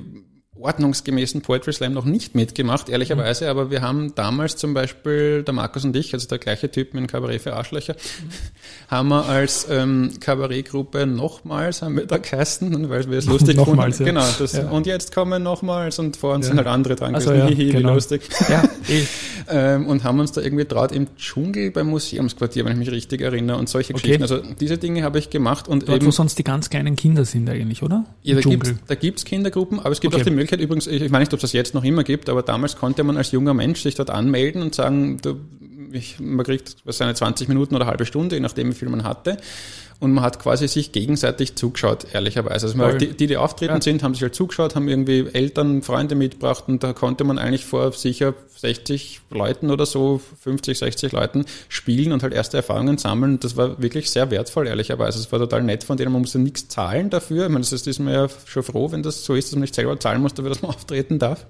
ordnungsgemäßen 0.57 1.43
Poetry 1.43 1.73
Slam 1.73 1.93
noch 1.93 2.05
nicht 2.05 2.35
mitgemacht, 2.35 2.89
ehrlicherweise, 2.89 3.45
mhm. 3.45 3.51
aber 3.51 3.71
wir 3.71 3.83
haben 3.83 4.15
damals 4.15 4.57
zum 4.57 4.73
Beispiel, 4.73 5.43
der 5.43 5.53
Markus 5.53 5.85
und 5.85 5.97
ich, 5.97 6.15
also 6.15 6.29
der 6.29 6.39
gleiche 6.39 6.71
Typ 6.71 6.95
mit 6.95 7.03
dem 7.03 7.07
Kabarett 7.09 7.43
für 7.43 7.55
Arschlöcher, 7.55 7.95
mhm. 7.95 8.31
haben 8.89 9.09
wir 9.09 9.27
als 9.27 9.67
ähm, 9.69 10.13
Kabarettgruppe 10.21 11.07
nochmals, 11.07 11.83
haben 11.83 11.97
wir 11.97 12.07
da 12.07 12.19
geheißen, 12.19 12.89
weil 12.89 13.11
wir 13.11 13.19
es 13.19 13.27
lustig 13.27 13.57
nochmals, 13.57 13.99
Ja. 13.99 14.05
Genau, 14.05 14.25
das, 14.39 14.53
ja. 14.53 14.69
und 14.71 14.87
jetzt 14.87 15.13
kommen 15.13 15.43
nochmals 15.43 15.99
und 15.99 16.17
vor 16.17 16.35
uns 16.35 16.47
ja. 16.47 16.51
sind 16.51 16.59
halt 16.59 16.69
andere 16.69 16.95
dran 16.95 17.15
gewesen, 17.15 17.31
also, 17.31 17.41
ja, 17.41 17.47
hihi, 17.49 17.73
genau. 17.73 17.91
wie 17.91 17.95
lustig. 17.95 18.23
Ja, 18.49 18.63
eh. 18.89 19.05
ähm, 19.49 19.89
und 19.89 20.05
haben 20.05 20.21
uns 20.21 20.31
da 20.31 20.41
irgendwie 20.41 20.67
traut 20.67 20.93
im 20.93 21.09
Dschungel 21.17 21.73
beim 21.73 21.89
Museumsquartier, 21.89 22.65
wenn 22.65 22.73
ich 22.73 22.79
mich 22.79 22.91
richtig 22.93 23.23
erinnere, 23.23 23.57
und 23.57 23.69
solche 23.69 23.93
okay. 23.93 24.03
Geschichten. 24.03 24.23
Also 24.23 24.41
diese 24.61 24.79
Dinge 24.79 25.03
habe 25.03 25.19
ich 25.19 25.31
gemacht 25.31 25.67
und 25.67 25.89
Dort, 25.89 25.97
eben, 25.97 26.07
wo 26.07 26.13
sonst 26.13 26.39
die 26.39 26.45
ganz 26.45 26.71
kleinen 26.71 26.95
Kinder 26.95 27.25
sind 27.25 27.51
eigentlich, 27.51 27.83
oder? 27.83 28.05
Ja, 28.23 28.37
da 28.37 28.95
gibt 28.95 29.19
es 29.19 29.25
Kindergruppen, 29.25 29.81
aber 29.81 29.91
es 29.91 30.01
gibt 30.01 30.15
okay. 30.15 30.23
auch 30.23 30.25
die 30.25 30.31
Möglichkeit 30.31 30.44
übrigens, 30.53 30.87
ich, 30.87 31.03
ich 31.03 31.13
weiß 31.13 31.21
nicht, 31.21 31.33
ob 31.33 31.39
es 31.39 31.43
das 31.43 31.53
jetzt 31.53 31.75
noch 31.75 31.85
immer 31.85 32.05
gibt, 32.05 32.29
aber 32.29 32.43
damals 32.43 32.77
konnte 32.77 33.05
man 33.05 33.17
als 33.17 33.33
junger 33.33 33.55
Mensch 33.55 33.83
sich 33.83 33.95
dort 33.95 34.11
anmelden 34.11 34.63
und 34.63 34.75
sagen, 34.75 35.19
du, 35.23 35.41
ich, 35.93 36.19
man 36.21 36.45
kriegt 36.45 36.77
seine 36.87 37.15
20 37.15 37.49
Minuten 37.49 37.75
oder 37.75 37.87
halbe 37.87 38.07
Stunde, 38.07 38.37
je 38.37 38.41
nachdem 38.41 38.71
wie 38.71 38.75
viel 38.75 38.89
man 38.89 39.05
hatte 39.05 39.37
und 40.01 40.13
man 40.13 40.25
hat 40.25 40.39
quasi 40.39 40.69
sich 40.69 40.93
gegenseitig 40.93 41.57
zugeschaut, 41.57 42.07
ehrlicherweise. 42.13 42.67
Also 42.67 42.79
halt 42.79 43.01
die, 43.01 43.17
die, 43.17 43.27
die 43.27 43.37
auftreten 43.37 43.75
ja. 43.75 43.81
sind, 43.81 44.03
haben 44.03 44.15
sich 44.15 44.23
halt 44.23 44.35
zugeschaut, 44.35 44.75
haben 44.75 44.89
irgendwie 44.89 45.29
Eltern, 45.33 45.83
Freunde 45.83 46.15
mitgebracht 46.15 46.65
und 46.67 46.83
da 46.83 46.93
konnte 46.93 47.25
man 47.25 47.39
eigentlich 47.39 47.65
vor 47.65 47.93
sicher 47.93 48.35
60 48.57 49.21
Leuten 49.31 49.71
oder 49.71 49.87
so, 49.87 50.21
50, 50.43 50.79
60 50.79 51.13
Leuten 51.13 51.45
spielen 51.69 52.13
und 52.13 52.23
halt 52.23 52.33
erste 52.33 52.57
Erfahrungen 52.57 52.99
sammeln. 52.99 53.41
Das 53.41 53.57
war 53.57 53.81
wirklich 53.81 54.11
sehr 54.11 54.31
wertvoll, 54.31 54.67
ehrlicherweise. 54.67 55.19
Es 55.19 55.31
war 55.33 55.39
total 55.39 55.63
nett 55.63 55.85
von 55.85 55.97
denen, 55.97 56.13
man 56.13 56.23
musste 56.23 56.39
nichts 56.39 56.69
zahlen 56.69 57.11
dafür. 57.11 57.45
Ich 57.45 57.51
meine, 57.51 57.65
das 57.65 57.73
ist 57.73 57.99
man 57.99 58.13
ja 58.13 58.29
schon 58.47 58.63
froh, 58.63 58.91
wenn 58.93 59.03
das 59.03 59.25
so 59.25 59.35
ist, 59.35 59.49
dass 59.49 59.55
man 59.55 59.63
nicht 59.63 59.75
selber 59.75 59.99
zahlen 59.99 60.23
muss 60.23 60.35
dafür, 60.35 60.51
dass 60.51 60.63
man 60.63 60.71
auftreten 60.75 61.19
darf. 61.19 61.47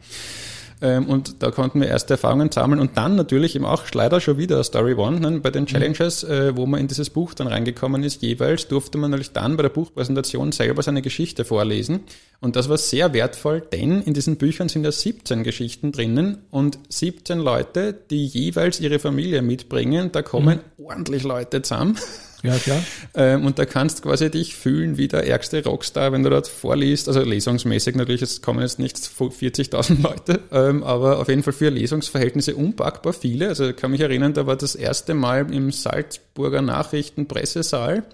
Ähm, 0.80 1.06
und 1.06 1.42
da 1.42 1.50
konnten 1.50 1.80
wir 1.80 1.88
erste 1.88 2.14
Erfahrungen 2.14 2.50
sammeln 2.50 2.80
und 2.80 2.96
dann 2.96 3.16
natürlich 3.16 3.56
eben 3.56 3.64
auch 3.64 3.82
leider 3.92 4.20
schon 4.20 4.38
wieder 4.38 4.62
Story 4.64 4.94
One 4.94 5.20
ne, 5.20 5.40
bei 5.40 5.50
den 5.50 5.66
Challenges, 5.66 6.24
äh, 6.24 6.56
wo 6.56 6.66
man 6.66 6.80
in 6.80 6.88
dieses 6.88 7.10
Buch 7.10 7.34
dann 7.34 7.46
reingekommen 7.46 8.02
ist, 8.02 8.22
jeweils 8.22 8.68
durfte 8.68 8.98
man 8.98 9.10
natürlich 9.10 9.32
dann 9.32 9.56
bei 9.56 9.62
der 9.62 9.70
Buchpräsentation 9.70 10.52
selber 10.52 10.82
seine 10.82 11.02
Geschichte 11.02 11.44
vorlesen. 11.44 12.00
Und 12.40 12.56
das 12.56 12.68
war 12.68 12.78
sehr 12.78 13.14
wertvoll, 13.14 13.60
denn 13.60 14.02
in 14.02 14.14
diesen 14.14 14.36
Büchern 14.36 14.68
sind 14.68 14.84
ja 14.84 14.92
17 14.92 15.44
Geschichten 15.44 15.92
drinnen 15.92 16.38
und 16.50 16.78
17 16.88 17.38
Leute, 17.38 17.94
die 18.10 18.26
jeweils 18.26 18.80
ihre 18.80 18.98
Familie 18.98 19.42
mitbringen, 19.42 20.10
da 20.12 20.22
kommen 20.22 20.60
mhm. 20.76 20.84
ordentlich 20.84 21.22
Leute 21.22 21.62
zusammen. 21.62 21.96
Ja, 22.44 22.58
klar. 22.58 22.84
Ähm, 23.14 23.46
und 23.46 23.58
da 23.58 23.64
kannst 23.64 24.02
quasi 24.02 24.30
dich 24.30 24.54
fühlen 24.54 24.98
wie 24.98 25.08
der 25.08 25.26
ärgste 25.26 25.64
Rockstar, 25.64 26.12
wenn 26.12 26.22
du 26.22 26.28
dort 26.28 26.46
vorliest. 26.46 27.08
Also 27.08 27.22
lesungsmäßig 27.22 27.96
natürlich, 27.96 28.20
es 28.20 28.42
kommen 28.42 28.60
jetzt 28.60 28.78
nicht 28.78 28.98
40.000 28.98 30.02
Leute, 30.02 30.40
ähm, 30.52 30.82
aber 30.84 31.20
auf 31.20 31.28
jeden 31.28 31.42
Fall 31.42 31.54
für 31.54 31.70
Lesungsverhältnisse 31.70 32.54
unpackbar 32.54 33.14
viele. 33.14 33.48
Also 33.48 33.70
ich 33.70 33.76
kann 33.76 33.92
mich 33.92 34.02
erinnern, 34.02 34.34
da 34.34 34.46
war 34.46 34.56
das 34.56 34.74
erste 34.74 35.14
Mal 35.14 35.50
im 35.54 35.72
Salzburger 35.72 36.60
Nachrichtenpressesaal, 36.60 38.04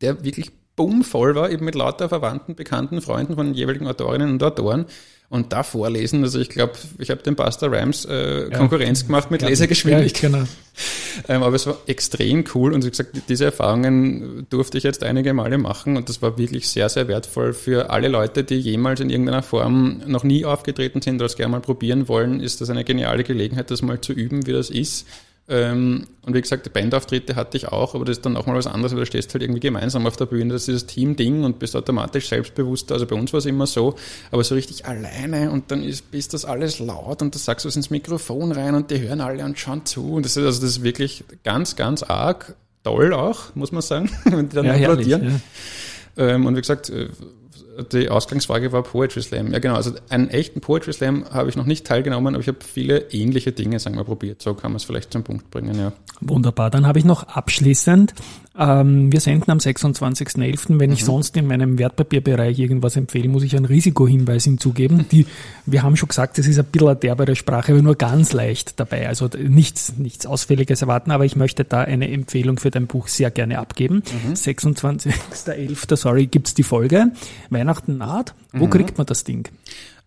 der 0.00 0.22
wirklich 0.24 0.52
bummvoll 0.76 1.34
war, 1.34 1.50
eben 1.50 1.64
mit 1.64 1.74
lauter 1.74 2.08
Verwandten, 2.08 2.54
Bekannten, 2.54 3.00
Freunden 3.00 3.34
von 3.34 3.46
den 3.46 3.54
jeweiligen 3.54 3.86
Autorinnen 3.86 4.30
und 4.30 4.42
Autoren 4.42 4.86
und 5.32 5.50
da 5.52 5.62
vorlesen. 5.62 6.22
Also 6.24 6.38
ich 6.40 6.50
glaube, 6.50 6.74
ich 6.98 7.10
habe 7.10 7.22
dem 7.22 7.36
Buster 7.36 7.72
Rhymes 7.72 8.04
äh, 8.04 8.50
ja, 8.50 8.58
Konkurrenz 8.58 9.06
gemacht 9.06 9.30
mit 9.30 9.40
Lesegeschwindigkeit. 9.40 10.30
Ja, 10.30 10.38
genau. 10.38 10.48
ähm, 11.28 11.42
aber 11.42 11.56
es 11.56 11.66
war 11.66 11.78
extrem 11.86 12.44
cool 12.54 12.74
und 12.74 12.84
wie 12.84 12.90
gesagt, 12.90 13.16
diese 13.30 13.46
Erfahrungen 13.46 14.46
durfte 14.50 14.76
ich 14.76 14.84
jetzt 14.84 15.02
einige 15.02 15.32
Male 15.32 15.56
machen 15.56 15.96
und 15.96 16.10
das 16.10 16.20
war 16.20 16.36
wirklich 16.36 16.68
sehr, 16.68 16.90
sehr 16.90 17.08
wertvoll 17.08 17.54
für 17.54 17.88
alle 17.88 18.08
Leute, 18.08 18.44
die 18.44 18.56
jemals 18.56 19.00
in 19.00 19.08
irgendeiner 19.08 19.42
Form 19.42 20.02
noch 20.06 20.22
nie 20.22 20.44
aufgetreten 20.44 21.00
sind 21.00 21.16
oder 21.16 21.26
es 21.26 21.36
gerne 21.36 21.52
mal 21.52 21.60
probieren 21.60 22.08
wollen, 22.08 22.40
ist 22.40 22.60
das 22.60 22.68
eine 22.68 22.84
geniale 22.84 23.24
Gelegenheit, 23.24 23.70
das 23.70 23.80
mal 23.80 24.02
zu 24.02 24.12
üben, 24.12 24.46
wie 24.46 24.52
das 24.52 24.68
ist 24.68 25.06
und 25.48 26.06
wie 26.34 26.40
gesagt, 26.40 26.72
Bandauftritte 26.72 27.34
hatte 27.34 27.56
ich 27.56 27.68
auch, 27.68 27.96
aber 27.96 28.04
das 28.04 28.18
ist 28.18 28.24
dann 28.24 28.36
auch 28.36 28.46
mal 28.46 28.54
was 28.54 28.68
anderes, 28.68 28.92
weil 28.92 29.00
du 29.00 29.06
stehst 29.06 29.34
halt 29.34 29.42
irgendwie 29.42 29.60
gemeinsam 29.60 30.06
auf 30.06 30.16
der 30.16 30.26
Bühne. 30.26 30.52
Das 30.52 30.62
ist 30.62 30.68
dieses 30.68 30.86
Team-Ding 30.86 31.42
und 31.42 31.58
bist 31.58 31.74
automatisch 31.74 32.28
selbstbewusster. 32.28 32.94
Also 32.94 33.06
bei 33.06 33.16
uns 33.16 33.32
war 33.32 33.38
es 33.38 33.46
immer 33.46 33.66
so, 33.66 33.96
aber 34.30 34.44
so 34.44 34.54
richtig 34.54 34.86
alleine 34.86 35.50
und 35.50 35.70
dann 35.72 35.82
ist, 35.82 36.12
bist 36.12 36.32
das 36.32 36.44
alles 36.44 36.78
laut 36.78 37.22
und 37.22 37.34
du 37.34 37.38
sagst 37.38 37.66
was 37.66 37.74
ins 37.74 37.90
Mikrofon 37.90 38.52
rein 38.52 38.76
und 38.76 38.90
die 38.92 39.00
hören 39.00 39.20
alle 39.20 39.44
und 39.44 39.58
schauen 39.58 39.84
zu. 39.84 40.12
Und 40.12 40.24
das 40.24 40.36
ist, 40.36 40.44
also 40.44 40.60
das 40.60 40.70
ist 40.70 40.84
wirklich 40.84 41.24
ganz, 41.42 41.74
ganz 41.74 42.04
arg 42.04 42.54
toll 42.84 43.12
auch, 43.12 43.54
muss 43.56 43.72
man 43.72 43.82
sagen, 43.82 44.10
wenn 44.24 44.48
die 44.48 44.56
dann 44.56 44.66
ja, 44.66 44.74
applaudieren. 44.74 45.22
Herrlich, 45.22 45.42
ja. 46.16 46.28
ähm, 46.28 46.46
und 46.46 46.56
wie 46.56 46.60
gesagt, 46.60 46.88
äh, 46.88 47.08
die 47.92 48.08
Ausgangsfrage 48.08 48.72
war 48.72 48.82
Poetry 48.82 49.22
Slam. 49.22 49.52
Ja, 49.52 49.58
genau. 49.58 49.74
Also 49.74 49.92
einen 50.08 50.28
echten 50.28 50.60
Poetry 50.60 50.92
Slam 50.92 51.24
habe 51.30 51.48
ich 51.48 51.56
noch 51.56 51.66
nicht 51.66 51.86
teilgenommen, 51.86 52.34
aber 52.34 52.42
ich 52.42 52.48
habe 52.48 52.58
viele 52.60 53.10
ähnliche 53.10 53.52
Dinge, 53.52 53.78
sagen 53.78 53.96
wir, 53.96 54.04
probiert. 54.04 54.42
So 54.42 54.54
kann 54.54 54.72
man 54.72 54.76
es 54.76 54.84
vielleicht 54.84 55.12
zum 55.12 55.24
Punkt 55.24 55.50
bringen, 55.50 55.78
ja. 55.78 55.92
Wunderbar. 56.20 56.70
Dann 56.70 56.86
habe 56.86 56.98
ich 56.98 57.04
noch 57.04 57.24
abschließend, 57.24 58.14
ähm, 58.58 59.10
wir 59.10 59.20
senden 59.20 59.50
am 59.50 59.58
26.11. 59.58 60.78
Wenn 60.78 60.90
mhm. 60.90 60.94
ich 60.94 61.04
sonst 61.04 61.36
in 61.36 61.46
meinem 61.46 61.78
Wertpapierbereich 61.78 62.58
irgendwas 62.58 62.96
empfehle, 62.96 63.28
muss 63.28 63.42
ich 63.42 63.56
einen 63.56 63.64
Risikohinweis 63.64 64.44
hinzugeben. 64.44 65.06
Die, 65.12 65.26
wir 65.64 65.82
haben 65.82 65.96
schon 65.96 66.08
gesagt, 66.08 66.38
es 66.38 66.46
ist 66.46 66.58
ein 66.58 66.66
bisschen 66.66 66.88
eine 66.88 66.96
derbere 66.96 67.34
Sprache, 67.34 67.72
aber 67.72 67.82
nur 67.82 67.96
ganz 67.96 68.32
leicht 68.32 68.78
dabei. 68.78 69.08
Also 69.08 69.28
nichts, 69.38 69.94
nichts 69.96 70.26
Ausfälliges 70.26 70.82
erwarten, 70.82 71.10
aber 71.10 71.24
ich 71.24 71.36
möchte 71.36 71.64
da 71.64 71.80
eine 71.80 72.10
Empfehlung 72.10 72.58
für 72.58 72.70
dein 72.70 72.86
Buch 72.86 73.08
sehr 73.08 73.30
gerne 73.30 73.58
abgeben. 73.58 74.02
Mhm. 74.26 74.34
26.11. 74.34 75.96
sorry, 75.96 76.26
gibt's 76.26 76.54
die 76.54 76.62
Folge. 76.62 77.12
Weihnachten 77.62 77.98
naht. 77.98 78.34
Wo 78.52 78.66
mhm. 78.66 78.70
kriegt 78.70 78.98
man 78.98 79.06
das 79.06 79.24
Ding? 79.24 79.48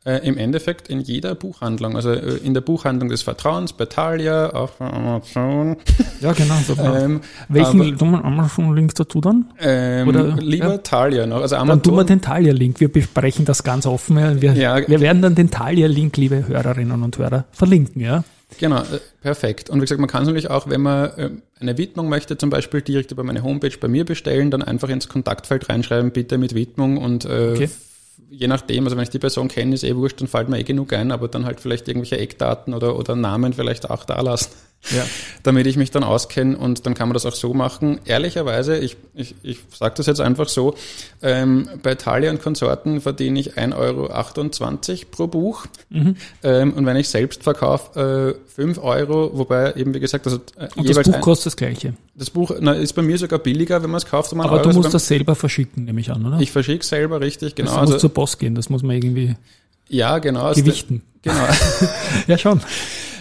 Äh, 0.05 0.17
Im 0.27 0.37
Endeffekt 0.37 0.87
in 0.87 0.99
jeder 0.99 1.33
Buchhandlung, 1.33 1.95
also 1.95 2.11
äh, 2.11 2.37
in 2.43 2.53
der 2.53 2.61
Buchhandlung 2.61 3.09
des 3.09 3.23
Vertrauens, 3.23 3.73
bei 3.73 3.85
Thalia, 3.85 4.51
bei 4.77 4.85
Amazon. 4.85 5.77
Ja, 6.21 6.33
genau. 6.33 6.55
ähm, 6.77 7.21
Welchen 7.49 7.99
Amazon-Link 8.01 8.93
dazu 8.95 9.19
dann? 9.19 9.45
Ähm, 9.59 10.07
Oder, 10.07 10.35
lieber 10.35 10.69
ja. 10.69 10.77
Thalia 10.77 11.25
noch. 11.25 11.41
Also 11.41 11.55
Amazon, 11.55 11.69
dann 11.69 11.83
tun 11.83 11.95
wir 11.95 12.03
den 12.03 12.21
Thalia-Link. 12.21 12.79
Wir 12.79 12.91
besprechen 12.91 13.45
das 13.45 13.63
ganz 13.63 13.85
offen. 13.87 14.41
Wir, 14.41 14.53
ja, 14.53 14.87
wir 14.87 14.99
werden 15.01 15.21
dann 15.23 15.33
den 15.33 15.49
Thalia-Link, 15.49 16.17
liebe 16.17 16.47
Hörerinnen 16.47 17.01
und 17.01 17.17
Hörer, 17.17 17.45
verlinken. 17.51 18.01
Ja. 18.01 18.23
Genau, 18.59 18.79
äh, 18.79 18.99
perfekt. 19.21 19.69
Und 19.69 19.77
wie 19.77 19.81
gesagt, 19.81 19.99
man 19.99 20.09
kann 20.09 20.23
es 20.23 20.27
natürlich 20.27 20.49
auch, 20.49 20.69
wenn 20.69 20.81
man 20.81 21.41
eine 21.59 21.77
Widmung 21.77 22.09
möchte, 22.09 22.37
zum 22.37 22.49
Beispiel 22.49 22.81
direkt 22.81 23.11
über 23.11 23.23
meine 23.23 23.43
Homepage 23.43 23.77
bei 23.79 23.87
mir 23.87 24.05
bestellen, 24.05 24.51
dann 24.51 24.61
einfach 24.61 24.89
ins 24.89 25.09
Kontaktfeld 25.09 25.69
reinschreiben, 25.69 26.11
bitte 26.11 26.37
mit 26.37 26.55
Widmung 26.55 26.97
und 26.97 27.25
okay 27.25 27.69
je 28.29 28.47
nachdem, 28.47 28.83
also 28.85 28.95
wenn 28.95 29.03
ich 29.03 29.09
die 29.09 29.19
Person 29.19 29.47
kenne, 29.47 29.75
ist 29.75 29.83
eh 29.83 29.95
wurscht, 29.95 30.19
dann 30.19 30.27
fällt 30.27 30.49
mir 30.49 30.59
eh 30.59 30.63
genug 30.63 30.93
ein, 30.93 31.11
aber 31.11 31.27
dann 31.27 31.45
halt 31.45 31.59
vielleicht 31.59 31.87
irgendwelche 31.87 32.17
Eckdaten 32.17 32.73
oder, 32.73 32.97
oder 32.97 33.15
Namen 33.15 33.53
vielleicht 33.53 33.89
auch 33.89 34.03
da 34.03 34.19
lassen 34.21 34.49
ja. 34.91 35.05
damit 35.43 35.67
ich 35.67 35.77
mich 35.77 35.91
dann 35.91 36.03
auskenne 36.03 36.57
und 36.57 36.85
dann 36.85 36.93
kann 36.93 37.09
man 37.09 37.13
das 37.13 37.25
auch 37.25 37.35
so 37.35 37.53
machen. 37.53 37.99
Ehrlicherweise, 38.05 38.77
ich, 38.77 38.97
ich, 39.13 39.35
ich 39.43 39.59
sage 39.73 39.95
das 39.97 40.05
jetzt 40.05 40.21
einfach 40.21 40.49
so, 40.49 40.75
ähm, 41.21 41.69
bei 41.81 41.95
Thalia 41.95 42.31
und 42.31 42.41
Konsorten 42.41 43.01
verdiene 43.01 43.39
ich 43.39 43.57
1,28 43.57 43.75
Euro 43.75 45.05
pro 45.11 45.27
Buch 45.27 45.65
mhm. 45.89 46.15
ähm, 46.43 46.73
und 46.73 46.85
wenn 46.85 46.97
ich 46.97 47.09
selbst 47.09 47.43
verkaufe, 47.43 48.35
äh, 48.37 48.51
5 48.51 48.77
Euro, 48.79 49.31
wobei 49.33 49.73
eben 49.73 49.93
wie 49.93 49.99
gesagt, 49.99 50.25
also 50.25 50.39
äh, 50.57 50.67
und 50.75 50.89
das 50.89 51.03
Buch 51.03 51.21
kostet 51.21 51.47
das 51.47 51.57
gleiche? 51.57 51.93
Das 52.15 52.29
Buch 52.29 52.51
na, 52.59 52.73
ist 52.73 52.93
bei 52.93 53.01
mir 53.01 53.17
sogar 53.17 53.39
billiger, 53.39 53.83
wenn 53.83 53.89
man 53.89 53.97
es 53.97 54.05
kauft. 54.05 54.31
Um 54.31 54.41
Aber 54.41 54.53
Euro. 54.53 54.63
du 54.63 54.67
musst 54.69 54.85
also 54.85 54.95
das 54.95 55.07
selber 55.07 55.35
verschicken, 55.35 55.85
nehme 55.85 55.99
ich 55.99 56.11
an, 56.11 56.25
oder? 56.25 56.39
Ich 56.39 56.51
verschicke 56.51 56.85
selber, 56.85 57.21
richtig, 57.21 57.55
genau. 57.55 57.71
Das 57.71 57.81
muss 57.81 57.89
also, 57.91 57.99
zur 57.99 58.13
Post 58.13 58.39
gehen, 58.39 58.55
das 58.55 58.69
muss 58.69 58.83
man 58.83 58.95
irgendwie 58.95 59.35
ja, 59.89 60.19
genau. 60.19 60.53
gewichten. 60.53 61.01
Genau. 61.21 61.47
ja, 62.27 62.37
schon. 62.37 62.61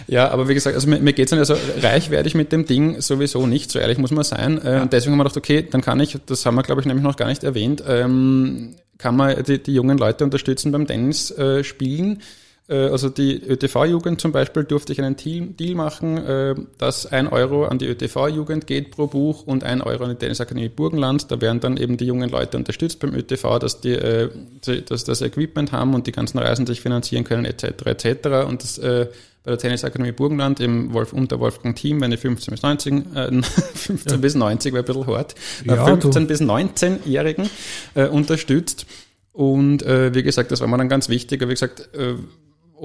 Ja, 0.07 0.29
aber 0.29 0.47
wie 0.47 0.53
gesagt, 0.53 0.75
also 0.75 0.87
mir, 0.87 0.99
mir 0.99 1.13
geht 1.13 1.27
es 1.27 1.31
nicht, 1.31 1.39
also 1.39 1.55
reich 1.81 2.09
werde 2.09 2.27
ich 2.27 2.35
mit 2.35 2.51
dem 2.51 2.65
Ding 2.65 3.01
sowieso 3.01 3.47
nicht, 3.47 3.71
so 3.71 3.79
ehrlich 3.79 3.97
muss 3.97 4.11
man 4.11 4.23
sein. 4.23 4.61
Äh, 4.61 4.75
ja. 4.75 4.81
Und 4.83 4.93
deswegen 4.93 5.13
haben 5.13 5.19
wir 5.19 5.23
gedacht, 5.23 5.37
okay, 5.37 5.65
dann 5.69 5.81
kann 5.81 5.99
ich, 5.99 6.17
das 6.25 6.45
haben 6.45 6.55
wir 6.55 6.63
glaube 6.63 6.81
ich 6.81 6.87
nämlich 6.87 7.03
noch 7.03 7.15
gar 7.15 7.27
nicht 7.27 7.43
erwähnt, 7.43 7.83
ähm, 7.87 8.75
kann 8.97 9.15
man 9.15 9.43
die, 9.43 9.61
die 9.61 9.73
jungen 9.73 9.97
Leute 9.97 10.23
unterstützen 10.23 10.71
beim 10.71 10.87
Tennis 10.87 11.31
äh, 11.31 11.63
spielen. 11.63 12.21
Äh, 12.67 12.89
also 12.89 13.09
die 13.09 13.41
ÖTV-Jugend 13.41 14.21
zum 14.21 14.31
Beispiel 14.31 14.63
durfte 14.63 14.93
ich 14.93 15.01
einen 15.01 15.15
Deal 15.15 15.75
machen, 15.75 16.17
äh, 16.17 16.55
dass 16.77 17.05
ein 17.05 17.27
Euro 17.27 17.65
an 17.65 17.79
die 17.79 17.87
ÖTV-Jugend 17.87 18.67
geht 18.67 18.91
pro 18.91 19.07
Buch 19.07 19.45
und 19.45 19.63
ein 19.63 19.81
Euro 19.81 20.03
an 20.03 20.11
die 20.11 20.15
Tennisakademie 20.15 20.69
Burgenland. 20.69 21.31
Da 21.31 21.41
werden 21.41 21.59
dann 21.59 21.77
eben 21.77 21.97
die 21.97 22.05
jungen 22.05 22.29
Leute 22.29 22.57
unterstützt 22.57 22.99
beim 22.99 23.13
ÖTV, 23.13 23.59
dass 23.59 23.81
die 23.81 23.93
äh, 23.93 24.29
dass 24.87 25.03
das 25.03 25.21
Equipment 25.21 25.71
haben 25.71 25.93
und 25.93 26.07
die 26.07 26.11
ganzen 26.11 26.39
Reisen 26.39 26.65
sich 26.65 26.81
finanzieren 26.81 27.23
können 27.23 27.45
etc. 27.45 27.85
etc. 27.85 28.27
Und 28.47 28.63
das 28.63 28.79
bei 29.45 29.51
der 29.51 29.59
Tennisakademie 29.59 30.11
Burgenland 30.11 30.59
im 30.59 30.91
Wolf, 30.93 31.13
unter 31.13 31.39
Wolfgang 31.39 31.75
Team, 31.75 32.01
wenn 32.01 32.09
die 32.09 32.17
15 32.17 32.51
bis 32.51 32.63
19, 32.63 33.15
äh, 33.15 33.41
15 33.43 34.11
ja. 34.11 34.17
bis 34.17 34.35
90 34.35 34.73
war 34.73 34.79
ein 34.79 34.85
bisschen 34.85 35.07
hart, 35.07 35.35
ja, 35.65 35.85
15 35.85 36.11
du. 36.11 36.27
bis 36.27 36.41
19-Jährigen 36.41 37.49
äh, 37.93 38.07
unterstützt. 38.07 38.87
Und 39.31 39.83
äh, 39.83 40.15
wie 40.15 40.23
gesagt, 40.23 40.51
das 40.51 40.61
war 40.61 40.67
mir 40.67 40.77
dann 40.77 40.89
ganz 40.89 41.09
wichtig. 41.09 41.41
Wie 41.41 41.47
gesagt, 41.47 41.89
äh, 41.93 42.15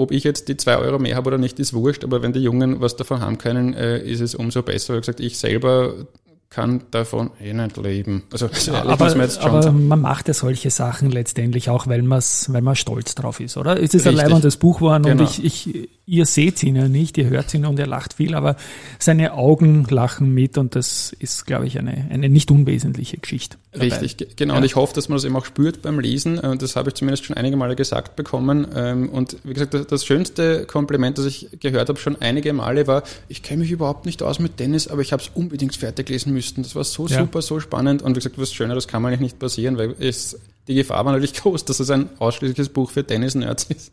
ob 0.00 0.12
ich 0.12 0.24
jetzt 0.24 0.48
die 0.48 0.56
zwei 0.56 0.78
Euro 0.78 0.98
mehr 0.98 1.16
habe 1.16 1.28
oder 1.28 1.38
nicht, 1.38 1.58
ist 1.60 1.74
wurscht, 1.74 2.04
aber 2.04 2.22
wenn 2.22 2.32
die 2.32 2.40
Jungen 2.40 2.80
was 2.80 2.96
davon 2.96 3.20
haben 3.20 3.38
können, 3.38 3.74
äh, 3.74 3.98
ist 3.98 4.20
es 4.20 4.34
umso 4.34 4.62
besser. 4.62 4.96
Wie 4.96 5.00
gesagt, 5.00 5.20
ich 5.20 5.38
selber 5.38 6.06
kann 6.50 6.82
davon 6.90 7.30
eh 7.40 7.52
nicht 7.52 7.76
leben. 7.76 8.24
Also 8.32 8.48
ja, 8.66 8.82
aber, 8.84 9.14
aber 9.40 9.70
man 9.70 10.00
macht 10.00 10.26
ja 10.26 10.34
solche 10.34 10.70
Sachen 10.70 11.10
letztendlich 11.10 11.70
auch, 11.70 11.86
weil, 11.86 12.02
man's, 12.02 12.52
weil 12.52 12.60
man 12.60 12.74
stolz 12.74 13.14
drauf 13.14 13.38
ist, 13.38 13.56
oder? 13.56 13.80
Es 13.80 13.94
ist 13.94 14.04
ein 14.08 14.14
leibendes 14.14 14.56
Buch 14.56 14.78
geworden 14.78 15.04
genau. 15.04 15.22
und 15.22 15.30
ich, 15.30 15.44
ich, 15.44 15.88
ihr 16.06 16.26
seht 16.26 16.60
ihn 16.64 16.74
ja 16.74 16.88
nicht, 16.88 17.16
ihr 17.18 17.30
hört 17.30 17.54
ihn 17.54 17.66
und 17.66 17.78
er 17.78 17.86
lacht 17.86 18.14
viel, 18.14 18.34
aber 18.34 18.56
seine 18.98 19.34
Augen 19.34 19.86
lachen 19.90 20.34
mit 20.34 20.58
und 20.58 20.74
das 20.74 21.14
ist, 21.20 21.46
glaube 21.46 21.68
ich, 21.68 21.78
eine, 21.78 22.08
eine 22.10 22.28
nicht 22.28 22.50
unwesentliche 22.50 23.18
Geschichte. 23.18 23.56
Dabei. 23.72 23.88
Richtig, 23.88 24.36
genau. 24.36 24.54
Ja. 24.54 24.58
Und 24.58 24.64
ich 24.64 24.74
hoffe, 24.74 24.94
dass 24.94 25.08
man 25.08 25.16
das 25.16 25.24
eben 25.24 25.36
auch 25.36 25.44
spürt 25.44 25.80
beim 25.80 26.00
Lesen. 26.00 26.40
Und 26.40 26.60
das 26.60 26.74
habe 26.74 26.90
ich 26.90 26.94
zumindest 26.94 27.24
schon 27.24 27.36
einige 27.36 27.56
Male 27.56 27.76
gesagt 27.76 28.16
bekommen. 28.16 28.66
Ähm, 28.74 29.08
und 29.08 29.36
wie 29.44 29.54
gesagt, 29.54 29.92
das 29.92 30.04
schönste 30.04 30.66
Kompliment, 30.66 31.18
das 31.18 31.26
ich 31.26 31.48
gehört 31.60 31.88
habe, 31.88 31.98
schon 31.98 32.20
einige 32.20 32.52
Male 32.52 32.88
war, 32.88 33.04
ich 33.28 33.44
kenne 33.44 33.62
mich 33.62 33.70
überhaupt 33.70 34.06
nicht 34.06 34.24
aus 34.24 34.40
mit 34.40 34.56
Tennis, 34.56 34.88
aber 34.88 35.02
ich 35.02 35.12
habe 35.12 35.22
es 35.22 35.30
unbedingt 35.34 35.76
fertig 35.76 36.08
lesen 36.08 36.32
müssen. 36.32 36.64
Das 36.64 36.74
war 36.74 36.82
so 36.82 37.06
ja. 37.06 37.20
super, 37.20 37.42
so 37.42 37.60
spannend. 37.60 38.02
Und 38.02 38.16
wie 38.16 38.18
gesagt, 38.18 38.38
was 38.38 38.52
Schöneres 38.52 38.88
kann 38.88 39.02
man 39.02 39.12
eigentlich 39.12 39.20
nicht 39.20 39.38
passieren, 39.38 39.78
weil 39.78 39.94
es, 40.00 40.36
die 40.66 40.74
Gefahr 40.74 41.04
war 41.04 41.12
natürlich 41.12 41.34
groß, 41.40 41.64
dass 41.64 41.78
es 41.78 41.90
ein 41.90 42.10
ausschließliches 42.18 42.70
Buch 42.70 42.90
für 42.90 43.06
Tennis-Nerds 43.06 43.64
ist 43.64 43.92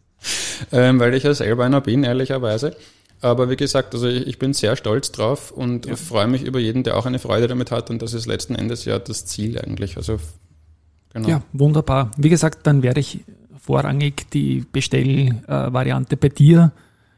ähm, 0.72 1.00
weil 1.00 1.14
ich 1.14 1.24
ja 1.24 1.34
selber 1.34 1.66
einer 1.66 1.82
bin, 1.82 2.04
ehrlicherweise. 2.04 2.76
Aber 3.22 3.50
wie 3.50 3.56
gesagt, 3.56 3.94
also 3.94 4.08
ich, 4.08 4.38
bin 4.38 4.54
sehr 4.54 4.76
stolz 4.76 5.12
drauf 5.12 5.52
und 5.52 5.88
ja. 5.88 5.96
freue 5.96 6.28
mich 6.28 6.44
über 6.44 6.60
jeden, 6.60 6.84
der 6.84 6.98
auch 6.98 7.06
eine 7.06 7.20
Freude 7.20 7.48
damit 7.48 7.72
hat. 7.72 7.90
Und 7.90 8.02
das 8.02 8.14
ist 8.14 8.28
letzten 8.28 8.56
Endes 8.56 8.86
ja 8.86 9.00
das 9.00 9.26
Ziel 9.26 9.60
eigentlich. 9.60 9.98
Also 9.98 10.20
genau. 11.14 11.28
Ja, 11.28 11.42
wunderbar. 11.54 12.12
Wie 12.18 12.30
gesagt, 12.30 12.68
dann 12.68 12.84
werde 12.84 13.00
ich 13.00 13.22
vorrangig 13.60 14.30
die 14.32 14.66
Bestellvariante 14.72 16.16
bei 16.16 16.30
dir 16.30 16.72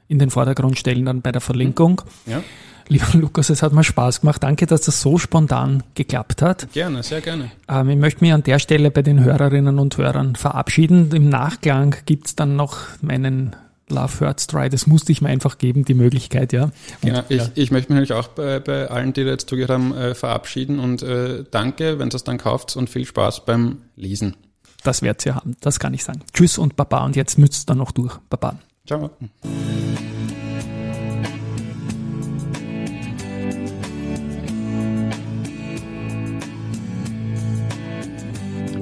in 0.07 0.19
den 0.19 0.29
Vordergrund 0.29 0.77
stellen, 0.79 1.05
dann 1.05 1.21
bei 1.21 1.31
der 1.31 1.41
Verlinkung. 1.41 2.01
Ja. 2.25 2.43
Lieber 2.87 3.05
Lukas, 3.13 3.51
es 3.51 3.61
hat 3.61 3.71
mir 3.71 3.83
Spaß 3.83 4.21
gemacht. 4.21 4.41
Danke, 4.41 4.65
dass 4.65 4.81
das 4.81 4.99
so 5.01 5.19
spontan 5.19 5.83
geklappt 5.93 6.41
hat. 6.41 6.73
Gerne, 6.73 7.03
sehr 7.03 7.21
gerne. 7.21 7.51
Ähm, 7.67 7.89
ich 7.89 7.97
möchte 7.97 8.21
mich 8.23 8.33
an 8.33 8.41
der 8.41 8.57
Stelle 8.57 8.89
bei 8.89 9.03
den 9.03 9.23
Hörerinnen 9.23 9.77
und 9.77 9.95
Hörern 9.97 10.35
verabschieden. 10.35 11.11
Im 11.13 11.29
Nachklang 11.29 11.95
gibt's 12.07 12.35
dann 12.35 12.55
noch 12.55 12.79
meinen 13.01 13.55
Love 13.91 14.19
Hurts 14.19 14.47
Try, 14.47 14.69
das 14.69 14.87
musste 14.87 15.11
ich 15.11 15.21
mir 15.21 15.29
einfach 15.29 15.57
geben, 15.57 15.85
die 15.85 15.93
Möglichkeit, 15.93 16.53
ja. 16.53 16.71
Genau, 17.01 17.23
ich, 17.29 17.37
ja. 17.37 17.47
ich 17.55 17.71
möchte 17.71 17.91
mich 17.91 18.01
natürlich 18.01 18.13
auch 18.13 18.29
bei, 18.29 18.59
bei 18.59 18.89
allen, 18.89 19.13
die 19.13 19.21
jetzt 19.21 19.49
zugehört 19.49 19.71
haben, 19.71 19.95
äh, 19.95 20.15
verabschieden 20.15 20.79
und 20.79 21.01
äh, 21.01 21.43
danke, 21.49 21.99
wenn 21.99 22.09
ihr 22.09 22.15
es 22.15 22.23
dann 22.23 22.37
kauft 22.37 22.75
und 22.75 22.89
viel 22.89 23.05
Spaß 23.05 23.45
beim 23.45 23.79
Lesen. 23.95 24.35
Das 24.83 25.01
werdet 25.01 25.25
ihr 25.25 25.35
haben, 25.35 25.55
das 25.61 25.79
kann 25.79 25.93
ich 25.93 26.03
sagen. 26.03 26.21
Tschüss 26.33 26.57
und 26.57 26.75
Baba 26.75 27.05
und 27.05 27.15
jetzt 27.15 27.37
ihr 27.37 27.49
dann 27.65 27.77
noch 27.77 27.91
durch. 27.91 28.17
Baba. 28.29 28.59
Ciao. 28.85 29.11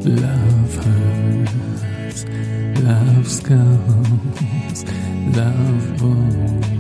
Love 0.08 0.78
hurts, 0.86 2.26
love 3.28 3.36
scars, 3.36 4.86
love 5.36 6.02
wound, 6.02 6.77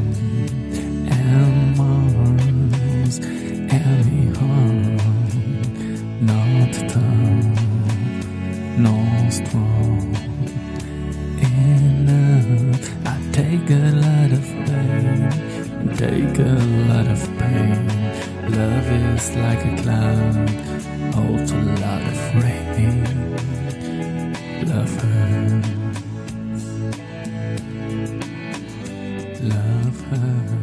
hurts, 30.09 30.15
love 30.15 30.49
hurts. 30.49 30.56